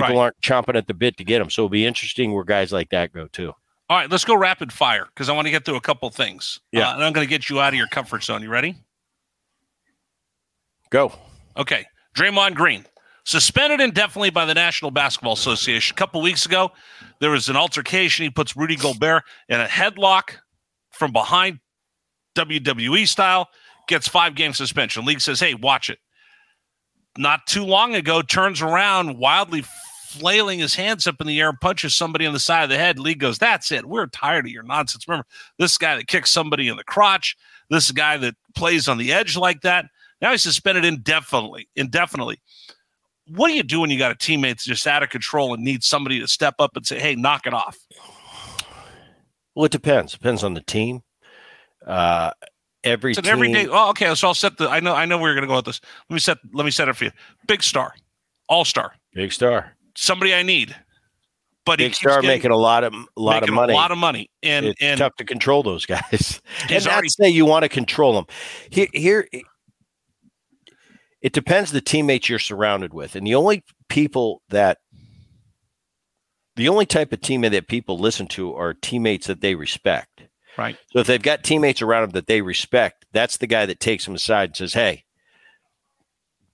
[0.00, 0.16] people Right.
[0.18, 1.50] aren't chomping at the bit to get them.
[1.50, 3.52] So it'll be interesting where guys like that go too.
[3.90, 6.58] All right, let's go rapid fire because I want to get through a couple things.
[6.72, 6.88] Yeah.
[6.90, 8.42] Uh, and I'm going to get you out of your comfort zone.
[8.42, 8.76] You ready?
[10.90, 11.12] Go.
[11.56, 11.84] Okay.
[12.16, 12.84] Draymond Green,
[13.24, 15.94] suspended indefinitely by the National Basketball Association.
[15.94, 16.72] A couple weeks ago,
[17.20, 18.22] there was an altercation.
[18.24, 20.36] He puts Rudy Gobert in a headlock
[20.92, 21.58] from behind,
[22.36, 23.48] WWE style,
[23.88, 25.04] gets five game suspension.
[25.04, 25.98] League says, hey, watch it.
[27.16, 29.64] Not too long ago, turns around, wildly
[30.08, 32.78] flailing his hands up in the air and punches somebody on the side of the
[32.78, 32.98] head.
[32.98, 33.86] League goes, that's it.
[33.86, 35.06] We're tired of your nonsense.
[35.08, 35.26] Remember,
[35.58, 37.36] this guy that kicks somebody in the crotch,
[37.70, 39.86] this guy that plays on the edge like that.
[40.20, 41.68] Now he's suspended indefinitely.
[41.76, 42.40] Indefinitely.
[43.28, 45.64] What do you do when you got a teammate that's just out of control and
[45.64, 47.78] needs somebody to step up and say, "Hey, knock it off"?
[49.54, 50.12] Well, it depends.
[50.12, 51.02] Depends on the team.
[51.86, 52.32] Uh,
[52.84, 53.32] every It's an team.
[53.32, 53.66] everyday.
[53.68, 54.14] Oh, okay.
[54.14, 54.68] So I'll set the.
[54.68, 54.94] I know.
[54.94, 55.80] I know where you're going to go with this.
[56.08, 56.38] Let me set.
[56.52, 57.10] Let me set it for you.
[57.48, 57.94] Big star,
[58.48, 59.72] all star, Big star.
[59.96, 60.74] somebody I need.
[61.66, 63.72] But he Big keeps star getting- making a lot of a lot of money.
[63.72, 66.40] A lot of money, and it's and tough to control those guys.
[66.60, 68.26] and He's not already- say you want to control them.
[68.70, 69.26] Here, here,
[71.22, 74.78] it depends the teammates you're surrounded with, and the only people that
[76.56, 80.24] the only type of teammate that people listen to are teammates that they respect.
[80.56, 80.76] Right.
[80.92, 84.04] So if they've got teammates around them that they respect, that's the guy that takes
[84.04, 85.04] them aside and says, "Hey,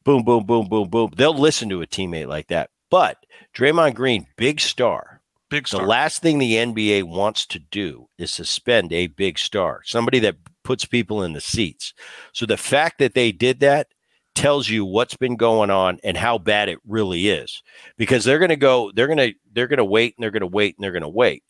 [0.05, 2.71] boom, boom, boom, boom, boom." They'll listen to a teammate like that.
[2.91, 3.19] But
[3.55, 5.21] Draymond Green, big star.
[5.51, 5.83] big star.
[5.83, 10.37] The last thing the NBA wants to do is suspend a big star, somebody that
[10.65, 11.93] puts people in the seats.
[12.33, 13.89] So the fact that they did that
[14.35, 17.63] tells you what's been going on and how bad it really is.
[17.97, 20.41] Because they're going to go, they're going to, they're going to wait and they're going
[20.41, 21.43] to wait and they're going to wait.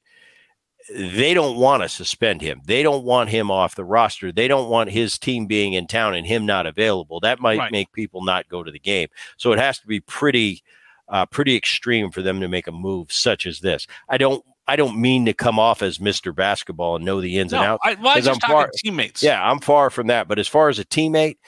[0.88, 2.62] They don't want to suspend him.
[2.64, 4.32] They don't want him off the roster.
[4.32, 7.20] They don't want his team being in town and him not available.
[7.20, 7.70] That might Right.
[7.72, 9.08] make people not go to the game.
[9.36, 10.62] So it has to be pretty
[11.08, 13.86] uh, pretty extreme for them to make a move such as this.
[14.08, 16.32] I don't I don't mean to come off as Mr.
[16.34, 17.82] Basketball and know the ins and outs.
[17.84, 19.20] I, well, I'm 'cause just I'm talking far- teammates.
[19.22, 20.28] Yeah, I'm far from that.
[20.28, 21.38] But as far as a teammate,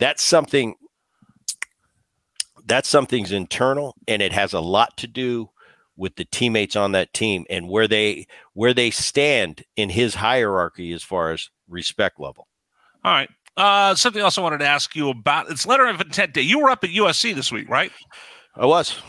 [0.00, 0.74] that's something
[2.66, 5.50] that's something's internal and it has a lot to do
[5.96, 10.92] with the teammates on that team and where they where they stand in his hierarchy
[10.92, 12.48] as far as respect level.
[13.04, 13.30] All right.
[13.56, 15.50] Uh, something else I wanted to ask you about.
[15.50, 16.40] It's letter of intent day.
[16.40, 17.92] You were up at USC this week, right?
[18.56, 19.00] I was.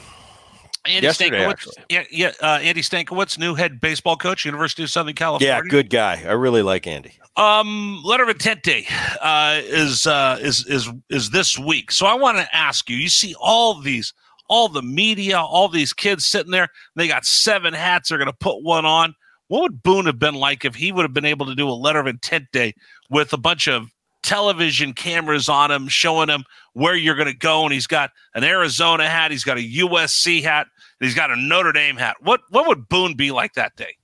[0.85, 1.73] Andy Yesterday, Stankiewicz, actually.
[1.89, 2.31] yeah, yeah.
[2.41, 5.61] Uh, Andy Stankiewicz, new head baseball coach, University of Southern California.
[5.63, 6.23] Yeah, good guy.
[6.23, 7.13] I really like Andy.
[7.37, 8.85] Um, letter of intent day
[9.21, 11.91] uh, is uh, is is is this week.
[11.91, 12.97] So I want to ask you.
[12.97, 14.13] You see all these,
[14.47, 16.69] all the media, all these kids sitting there.
[16.95, 18.09] They got seven hats.
[18.09, 19.15] They're going to put one on.
[19.47, 21.71] What would Boone have been like if he would have been able to do a
[21.71, 22.73] letter of intent day
[23.09, 23.89] with a bunch of
[24.23, 27.63] television cameras on him, showing him where you're going to go?
[27.63, 29.31] And he's got an Arizona hat.
[29.31, 30.67] He's got a USC hat.
[30.99, 32.17] He's got a Notre Dame hat.
[32.21, 33.95] What what would Boone be like that day?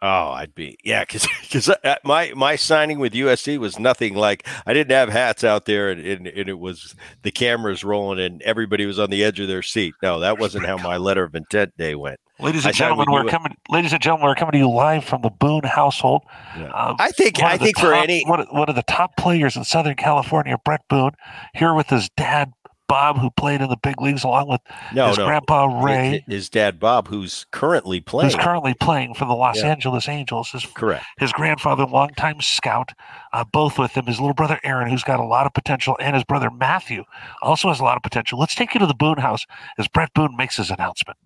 [0.00, 1.70] Oh, I'd be yeah, because because
[2.04, 6.00] my my signing with USC was nothing like I didn't have hats out there and,
[6.00, 9.62] and, and it was the cameras rolling and everybody was on the edge of their
[9.62, 9.94] seat.
[10.02, 12.20] No, that wasn't how my letter of intent day went.
[12.40, 13.56] Ladies and thought gentlemen, we we're coming.
[13.68, 16.22] Ladies and gentlemen, we're coming to you live from the Boone household.
[16.56, 16.70] Yeah.
[16.72, 19.64] Uh, I think I think for any one of, one of the top players in
[19.64, 21.12] Southern California, Bret Boone,
[21.54, 22.52] here with his dad
[22.88, 24.60] Bob, who played in the big leagues along with
[24.94, 28.30] no his no grandpa Ray, his, his dad Bob, who's currently playing.
[28.30, 29.68] who's currently playing for the Los Yeah.
[29.70, 30.50] Angeles Angels.
[30.50, 31.04] His Correct.
[31.18, 32.92] his grandfather, longtime scout,
[33.32, 34.06] uh, both with him.
[34.06, 37.04] His little brother Aaron, who's got a lot of potential, and his brother Matthew
[37.42, 38.38] also has a lot of potential.
[38.38, 39.44] Let's take you to the Boone house
[39.78, 41.18] as Bret Boone makes his announcement.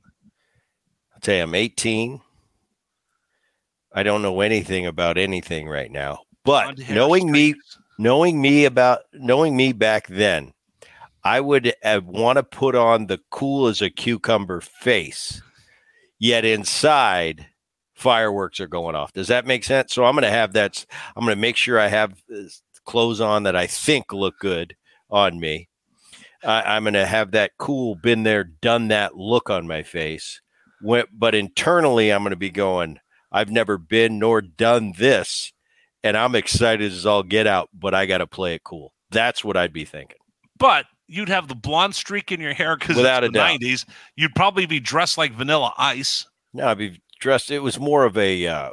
[1.15, 2.21] I'll tell you, I'm 18.
[3.95, 7.55] I don't know anything about anything right now, but On to Harris knowing me,
[7.99, 10.53] knowing me about knowing me back then,
[11.25, 15.41] I would want to put on the cool as a cucumber face,
[16.19, 17.47] yet inside
[17.95, 19.13] fireworks are going off.
[19.13, 19.95] Does that make sense?
[19.95, 20.85] So I'm going to have that.
[21.15, 22.43] I'm going to make sure I have uh,
[22.85, 24.75] clothes on that I think look good
[25.11, 25.69] on me.
[26.45, 30.41] I'm going to have that cool, been there, done that look on my face.
[30.81, 32.99] When, but internally, I'm going to be going.
[33.31, 35.53] I've never been nor done this,
[36.03, 38.93] and I'm excited as all get out, but I got to play it cool.
[39.13, 40.19] That's what I'd be thinking.
[40.59, 43.61] But you'd have the blonde streak in your hair because it's Without a the doubt.
[43.61, 43.85] 90s.
[44.17, 46.27] You'd probably be dressed like Vanilla Ice.
[46.55, 47.51] No, I'd be dressed.
[47.51, 48.47] It was more of a.
[48.47, 48.71] Uh,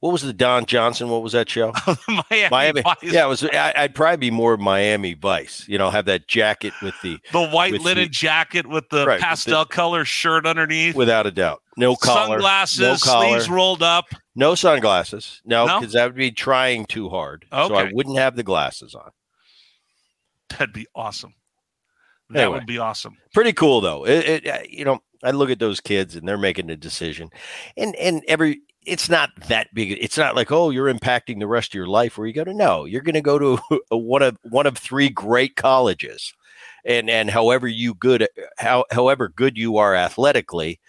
[0.00, 1.08] what was the Don Johnson?
[1.08, 1.72] What was that show?
[2.30, 2.82] Miami, Miami.
[2.82, 2.96] Vice.
[3.02, 3.42] Yeah, it was.
[3.42, 5.64] I, I'd probably be more Miami Vice.
[5.66, 9.14] You know, have that jacket with the The white linen the- jacket with the Right,
[9.14, 10.94] with pastel color shirt underneath.
[10.94, 11.62] without a doubt.
[11.78, 14.04] No collar, Sunglasses, no collar, sleeves rolled up.
[14.36, 15.40] no sunglasses.
[15.46, 15.80] No, No?
[15.80, 17.46] because that would be trying too hard.
[17.50, 19.10] So I wouldn't have the glasses on.
[20.58, 21.34] That'd be awesome.
[22.30, 22.58] That Anyway.
[22.58, 23.16] would be awesome.
[23.32, 24.06] Pretty cool though.
[24.06, 27.30] It, it you know, I look at those kids and they're making a decision,
[27.76, 29.92] and and every it's not that big.
[29.92, 32.54] It's not like oh you're impacting the rest of your life where you go to
[32.54, 33.58] no, you're going to go to
[33.90, 36.32] a, one of one of three great colleges,
[36.84, 38.26] and and however you good
[38.58, 40.80] how however good you are athletically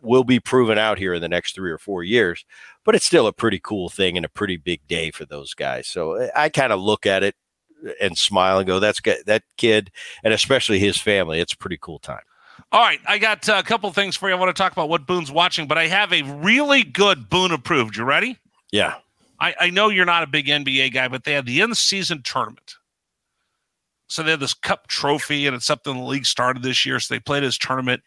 [0.00, 2.44] will be proven out here in the next three or four years.
[2.84, 5.86] But it's still a pretty cool thing and a pretty big day for those guys.
[5.86, 7.34] So I kind of look at it
[8.00, 9.18] and smile and go, "That's good.
[9.26, 9.90] That kid,
[10.24, 11.40] and especially his family.
[11.40, 12.22] It's a pretty cool time."
[12.72, 14.34] All right, I got uh, a couple things for you.
[14.34, 17.52] I want to talk about what Boone's watching, but I have a really good Boone
[17.52, 17.96] approved.
[17.96, 18.38] You ready?
[18.70, 18.96] Yeah.
[19.40, 22.22] I, I know you're not a big NBA guy, but they had the in season
[22.22, 22.76] tournament.
[24.06, 27.00] So they had this cup trophy, and it's something the league started this year.
[27.00, 28.02] So they played this tournament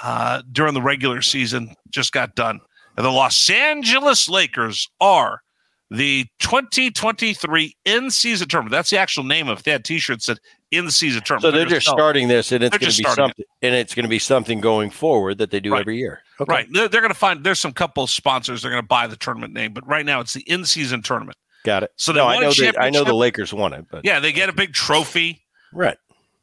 [0.00, 2.60] uh, during the regular season, just got done.
[2.96, 5.42] And the Los Angeles Lakers are
[5.90, 8.70] the 2023 in season tournament.
[8.72, 9.64] That's the actual name of it.
[9.64, 10.38] They had t shirts that
[10.70, 11.52] in season tournament.
[11.52, 13.26] So they're just selling- starting this, and it's going to be starting it.
[13.28, 15.80] something, and it's going to be something going forward that they do Right.
[15.80, 16.22] every year.
[16.40, 16.50] Okay.
[16.52, 16.66] Right.
[16.70, 19.16] They're, they're going to find there's some couple of sponsors they're going to buy the
[19.16, 21.36] tournament name, but right now it's the in season tournament.
[21.64, 21.90] Got it.
[21.96, 22.52] So they no, I know.
[22.52, 23.12] The, I know the.
[23.14, 25.42] Lakers won it, but Yeah, they get a big trophy.
[25.72, 25.96] right.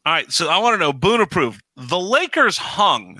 [0.05, 1.61] All right, so I want to know Boone approved.
[1.75, 3.19] The Lakers hung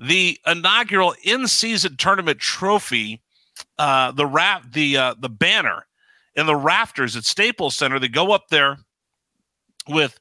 [0.00, 3.20] the inaugural in-season tournament trophy,
[3.78, 5.86] uh, the rap, the uh, the banner
[6.34, 7.98] in the rafters at Staples Center.
[7.98, 8.78] They go up there
[9.88, 10.18] with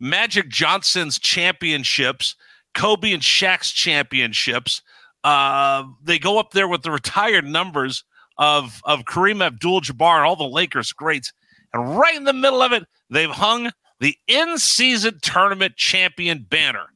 [0.00, 2.36] Magic Johnson's championships,
[2.74, 4.82] Kobe and Shaq's championships.
[5.22, 8.04] Uh, they go up there with the retired numbers
[8.36, 11.32] of of Kareem Abdul-Jabbar and all the Lakers greats,
[11.72, 16.86] and right in the middle of it, they've hung the in-season tournament champion banner.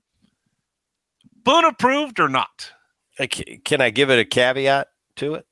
[1.44, 2.72] Boone approved or not?
[3.64, 5.46] Can I give it a caveat to it?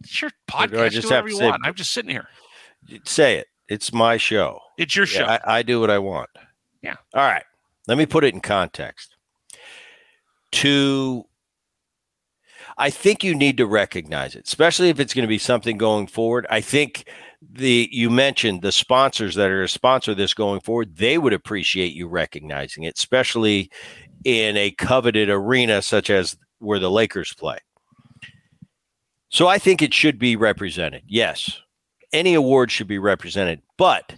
[0.00, 0.90] It's your do oh, I podcast.
[0.90, 1.62] just Do whatever you say- want.
[1.64, 2.28] I'm just sitting here.
[3.04, 3.46] Say it.
[3.68, 4.58] It's my show.
[4.78, 5.20] It's your show.
[5.20, 6.30] Yeah, I, I do what I want.
[6.82, 6.96] Yeah.
[7.14, 7.44] All right.
[7.86, 9.16] Let me put it in context.
[10.52, 11.24] To,
[12.76, 16.08] I think you need to recognize it, especially if it's going to be something going
[16.08, 16.46] forward.
[16.50, 17.08] I think
[17.40, 21.92] the you mentioned the sponsors that are to sponsor this going forward, they would appreciate
[21.92, 23.70] you recognizing it, especially
[24.24, 27.58] in a coveted arena such as where the Lakers play.
[29.30, 31.04] So I think it should be represented.
[31.06, 31.60] Yes.
[32.12, 34.14] Any award should be represented, but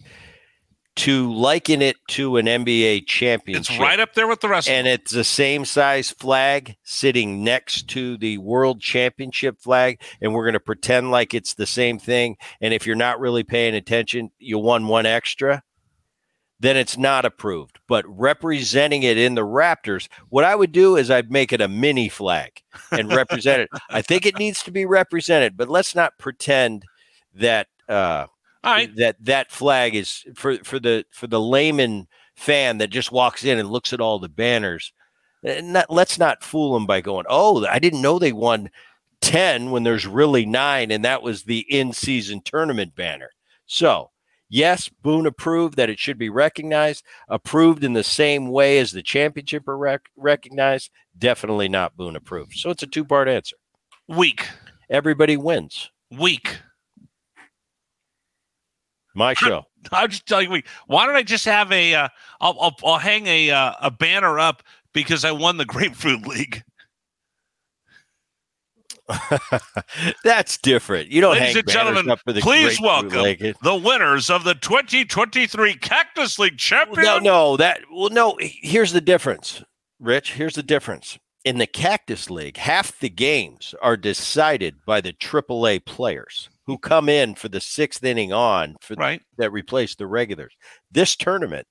[0.94, 4.68] to liken it to an NBA championship it's right up there with the rest.
[4.68, 10.44] and it's the same size flag sitting next to the world championship flag and we're
[10.44, 14.30] going to pretend like it's the same thing and if you're not really paying attention
[14.38, 15.62] you won one extra
[16.62, 21.10] then it's not approved but representing it in the raptors what i would do is
[21.10, 24.86] i'd make it a mini flag and represent it i think it needs to be
[24.86, 26.84] represented but let's not pretend
[27.34, 28.28] that uh them.
[28.64, 28.94] All right.
[28.96, 33.58] that that flag is for for the for the layman fan that just walks in
[33.58, 34.92] and looks at all the banners.
[35.44, 38.70] eh, Not, let's not fool them by going, "Oh, I didn't know they won
[39.20, 43.30] ten when there's really nine, and that was the in-season tournament banner."
[43.66, 44.11] So,
[44.52, 49.02] yes, Boone approved that it should be recognized, approved in the same way as the
[49.02, 50.90] championship are rec- recognized.
[51.18, 52.54] Definitely not Boone approved.
[52.54, 53.56] So it's a two-part answer.
[54.06, 54.46] Weak.
[54.88, 55.90] Everybody wins.
[56.10, 56.58] Weak.
[59.14, 59.64] My show.
[59.90, 60.66] I'll just tell you weak.
[60.86, 61.94] Why don't I just have a?
[61.94, 62.08] Uh,
[62.40, 64.62] I'll, I'll I'll hang a uh, a banner up
[64.94, 66.62] because I won the Grapefruit League.
[70.24, 71.10] That's different.
[71.10, 73.22] You don't Ladies and gentlemen, up for the please welcome
[73.62, 77.04] the winners of the 2023 Cactus League champion.
[77.04, 78.36] No, no, that well, no.
[78.40, 79.62] Here's the difference,
[79.98, 80.34] Rich.
[80.34, 81.18] Here's the difference.
[81.44, 87.08] In the Cactus League, half the games are decided by the AAA players who come
[87.08, 89.20] in for the sixth inning on for Right.
[89.38, 90.54] that replace the regulars.
[90.90, 91.66] This tournament,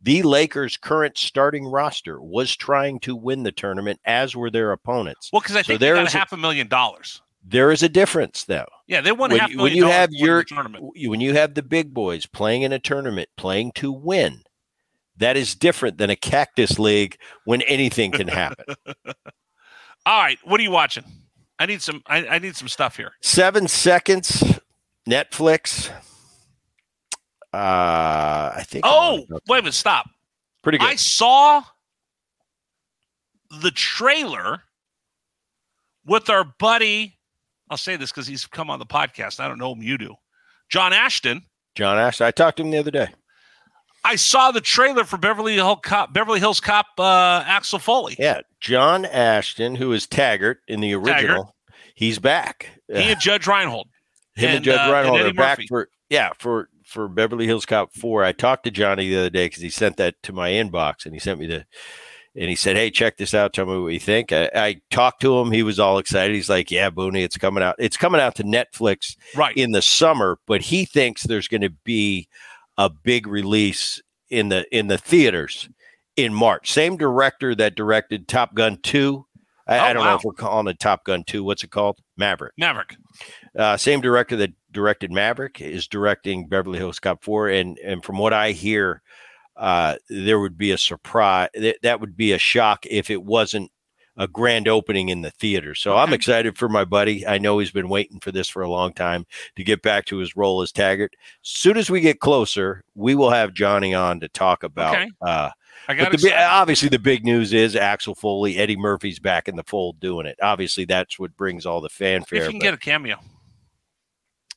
[0.00, 5.30] the Lakers' current starting roster was trying to win the tournament, as were their opponents.
[5.32, 7.20] Well, because I So think they got a half a million dollars.
[7.44, 8.66] There is a difference, though.
[8.86, 10.84] Yeah, they won when half a million when you dollars have your the tournament.
[11.06, 14.42] when you have the big boys playing in a tournament playing to win
[15.16, 18.64] that is different than a cactus league when anything can happen
[20.06, 21.04] All right, what are you watching?
[21.58, 22.02] I need some.
[22.06, 23.12] I, I need some stuff here.
[23.20, 24.42] Seven seconds.
[25.06, 25.90] Netflix.
[27.52, 28.84] Uh, I think.
[28.86, 29.74] Oh, wait a minute.
[29.74, 30.08] Stop.
[30.62, 30.88] pretty good.
[30.88, 31.62] I saw
[33.62, 34.62] the trailer
[36.04, 37.18] with our buddy.
[37.70, 39.40] I'll say this because he's come on the podcast.
[39.40, 39.82] I don't know him.
[39.82, 40.14] You do.
[40.68, 41.42] John Ashton.
[41.74, 42.26] John Ashton.
[42.26, 43.08] I talked to him the other day.
[44.04, 46.12] I saw the trailer for Beverly Hills Cop.
[46.12, 46.86] Beverly Hills Cop.
[46.98, 48.16] Uh, Axel Foley.
[48.18, 51.54] Yeah, John Ashton, who is Taggart in the original,
[51.94, 52.70] he's back.
[52.88, 53.88] He and Judge Reinhold.
[54.34, 57.46] Him and, and, Judge uh, Reinhold and are Eddie back for yeah for for Beverly
[57.46, 58.24] Hills Cop four.
[58.24, 61.14] I talked to Johnny the other day because he sent that to my inbox and
[61.14, 61.64] he sent me the
[62.34, 63.52] and he said, "Hey, check this out.
[63.52, 65.50] Tell me what you think." I, I talked to him.
[65.50, 66.34] He was all excited.
[66.34, 67.74] He's like, "Yeah, Boonie, it's coming out.
[67.78, 69.56] It's coming out to Netflix Right.
[69.56, 72.28] in the summer, but he thinks there's going to be
[72.76, 75.68] a big release in the in the theaters
[76.16, 76.70] in March.
[76.70, 79.24] Same director that directed Top Gun two.
[79.66, 81.42] I, Oh, I don't know if we're calling it Top Gun two.
[81.44, 81.98] What's it called?
[82.16, 82.52] Maverick.
[82.56, 82.96] Maverick.
[83.58, 87.48] Uh, same director that directed Maverick is directing Beverly Hills Cop 4.
[87.48, 89.02] And, and from what I hear,
[89.56, 91.48] uh, there would be a surprise.
[91.54, 93.72] That, that would be a shock if it wasn't
[94.16, 95.74] a grand opening in the theater.
[95.74, 97.26] So I'm excited for my buddy.
[97.26, 99.26] I know he's been waiting for this for a long time
[99.56, 101.14] to get back to his role as Taggart.
[101.42, 104.94] soon as we get closer, we will have Johnny on to talk about.
[104.94, 105.10] Okay.
[105.20, 105.50] Uh,
[105.88, 109.64] I but the, obviously, the big news is Axel Foley, Eddie Murphy's back in the
[109.64, 110.38] fold doing it.
[110.40, 112.40] Obviously, that's what brings all the fanfare.
[112.40, 113.18] if you can but- get a cameo.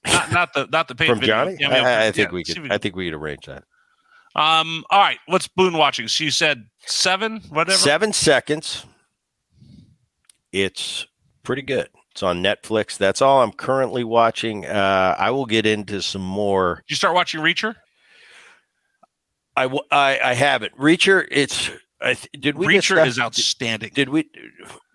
[0.06, 1.58] Not, not the not the paid from video, Johnny?
[1.58, 1.80] cameo.
[1.84, 2.72] I, I think Yeah, we could.
[2.72, 3.64] I think we could arrange that.
[4.36, 4.84] Um.
[4.90, 5.18] All right.
[5.28, 6.08] What's Boone watching?
[6.08, 7.78] So you said seven, whatever.
[7.78, 8.86] Seven seconds.
[10.52, 11.06] It's
[11.44, 11.90] pretty good.
[12.12, 12.98] It's on Netflix.
[12.98, 14.66] That's all I'm currently watching.
[14.66, 16.76] Uh, I will get into some more.
[16.88, 17.76] Did you start watching Reacher?
[19.56, 20.76] I w- I, I haven't.
[20.78, 21.28] Reacher.
[21.32, 21.70] It's.
[22.02, 23.92] I th- did we Reacher discuss- is outstanding.
[23.94, 24.30] Did we?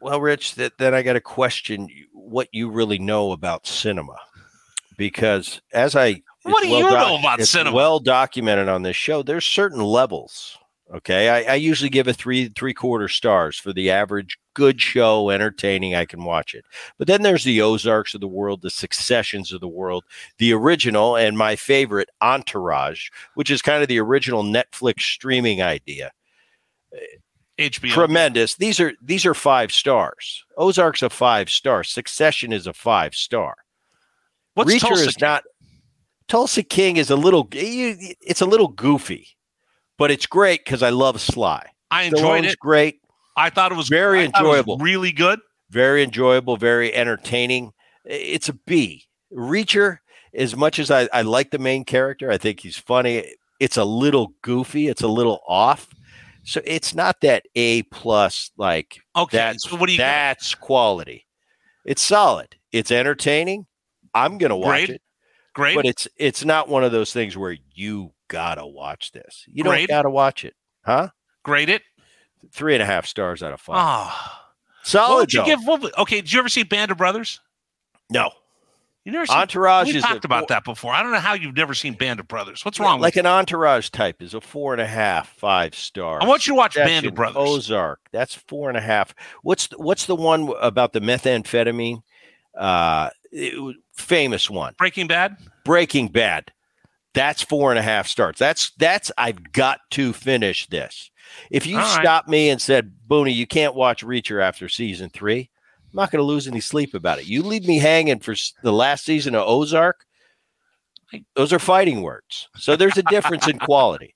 [0.01, 4.17] Well, Rich, that, then I got to question what you really know about cinema,
[4.97, 7.77] because as I What do you well know about it's cinema?
[7.77, 9.23] Well documented on this show.
[9.23, 10.59] There's certain levels.
[10.95, 15.31] Okay, I, I usually give a three three quarter stars for the average good show,
[15.31, 15.97] entertaining.
[15.97, 16.65] I can watch it.
[16.97, 20.05] But then there's the Ozarks of the world, the Successions of the world,
[20.39, 26.13] the original and my favorite Entourage, which is kind of the original Netflix streaming idea
[27.59, 27.91] HBO.
[27.91, 28.55] tremendous.
[28.55, 30.45] These are these are five stars.
[30.57, 31.83] Ozark's a five star.
[31.85, 33.57] Succession is a five star.
[34.57, 35.29] What's Reacher Tulsa is King?
[35.29, 35.45] not.
[36.29, 37.49] Tulsa King is a little.
[37.53, 39.29] It's a little goofy,
[39.99, 41.67] but it's great because I love Sly.
[41.91, 42.59] I enjoyed Stallone's it.
[42.59, 43.01] Great,
[43.37, 44.79] I thought it was Very I thought it was enjoyable.
[44.79, 45.39] really good.
[45.71, 47.73] very enjoyable, very entertaining.
[48.05, 49.07] It's a B.
[49.33, 49.99] Reacher,
[50.35, 53.35] as much as I, I like the main character, I think he's funny.
[53.61, 54.89] It's a little goofy.
[54.89, 55.89] It's a little off.
[56.45, 59.37] So it's not that A plus like Okay.
[59.37, 61.27] That's so what do you that's quality.
[61.85, 62.57] It's solid.
[62.73, 63.67] It's entertaining.
[64.17, 64.91] I'm gonna watch Grade?
[64.91, 65.03] it,
[65.55, 65.77] Great.
[65.77, 69.45] but it's it's not one of those things where you gotta watch this.
[69.47, 69.89] You don't Grade?
[69.89, 70.55] gotta watch it,
[70.85, 71.11] huh?
[71.43, 71.83] grade it.
[72.53, 73.77] Three and a half stars out of five.
[73.79, 74.43] Ah.
[74.85, 75.09] Solid.
[75.11, 75.47] what would you though.
[75.47, 75.61] give?
[75.67, 76.17] What, okay.
[76.21, 77.41] Did you ever see Band of Brothers?
[78.09, 78.31] No,
[79.05, 79.37] You never seen.
[79.37, 80.93] Entourage We talked a about that before.
[80.93, 82.65] I don't know how you've never seen Band of Brothers.
[82.65, 86.23] What's wrong Like an entourage type is a four and a half, five star.
[86.23, 87.37] I want you to watch Band of Brothers.
[87.37, 87.99] Ozark.
[88.13, 89.13] That's four and a half.
[89.43, 92.03] What's the, what's the one about the methamphetamine?
[92.57, 94.75] Uh, it famous one.
[94.79, 95.37] Breaking Bad.
[95.65, 96.53] Breaking Bad.
[97.15, 98.39] That's four and a half starts.
[98.39, 101.11] That's that's I've got to finish this.
[101.51, 102.03] If you All right.
[102.03, 105.51] stopped me and said, Boonie, you can't watch Reacher after season three,
[105.85, 107.27] I'm not going to lose any sleep about it.
[107.27, 110.05] You leave me hanging for the last season of Ozark.
[111.35, 112.49] Those are fighting words.
[112.57, 114.15] So there's a difference in quality.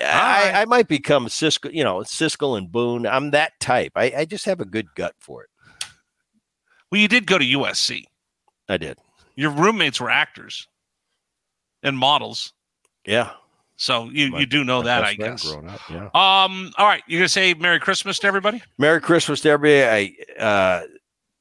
[0.00, 3.06] I, I might become Siskel, you know, Siskel and Boone.
[3.06, 3.92] I'm that type.
[3.96, 5.50] I, I just have a good gut for it.
[6.90, 8.04] Well, you did go to USC.
[8.72, 8.98] I did.
[9.36, 10.66] Your roommates were actors
[11.82, 12.52] and models,
[13.06, 13.30] Yeah.
[13.76, 15.44] so you, My- you do know that, I guess.
[15.50, 16.04] Growing up, yeah.
[16.14, 16.72] Um.
[16.78, 17.02] All right.
[17.06, 18.62] You're gonna say Merry Christmas to everybody.
[18.78, 20.14] Merry Christmas to everybody.
[20.38, 20.82] I uh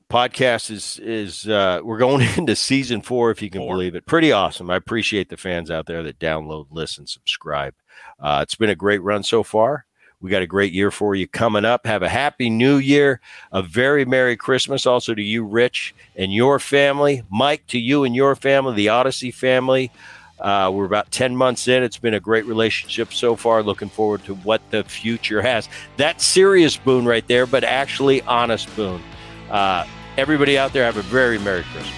[0.09, 3.75] podcast is is uh we're going into season four, if you can Four.
[3.75, 4.05] believe it.
[4.05, 4.69] Pretty awesome.
[4.69, 7.73] I appreciate the fans out there that download, listen, subscribe.
[8.19, 9.85] Uh it's been a great run so far.
[10.21, 11.85] We got a great year for you coming up.
[11.85, 13.19] Have a happy new year,
[13.51, 17.23] a very Merry Christmas also to you, Rich, and your family.
[17.31, 19.91] Mike, to you and your family, the Audacy family.
[20.39, 21.83] Uh, we're about 10 months in.
[21.83, 23.61] It's been a great relationship so far.
[23.61, 25.69] Looking forward to what the future has.
[25.97, 29.01] That's serious Boone right there, but actually honest Boone.
[29.49, 29.85] Uh,
[30.17, 31.93] everybody out there, have a very Merry Christmas.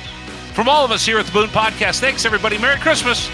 [0.54, 2.58] From all of us here at the Boone Podcast, thanks everybody.
[2.58, 3.30] Merry Christmas.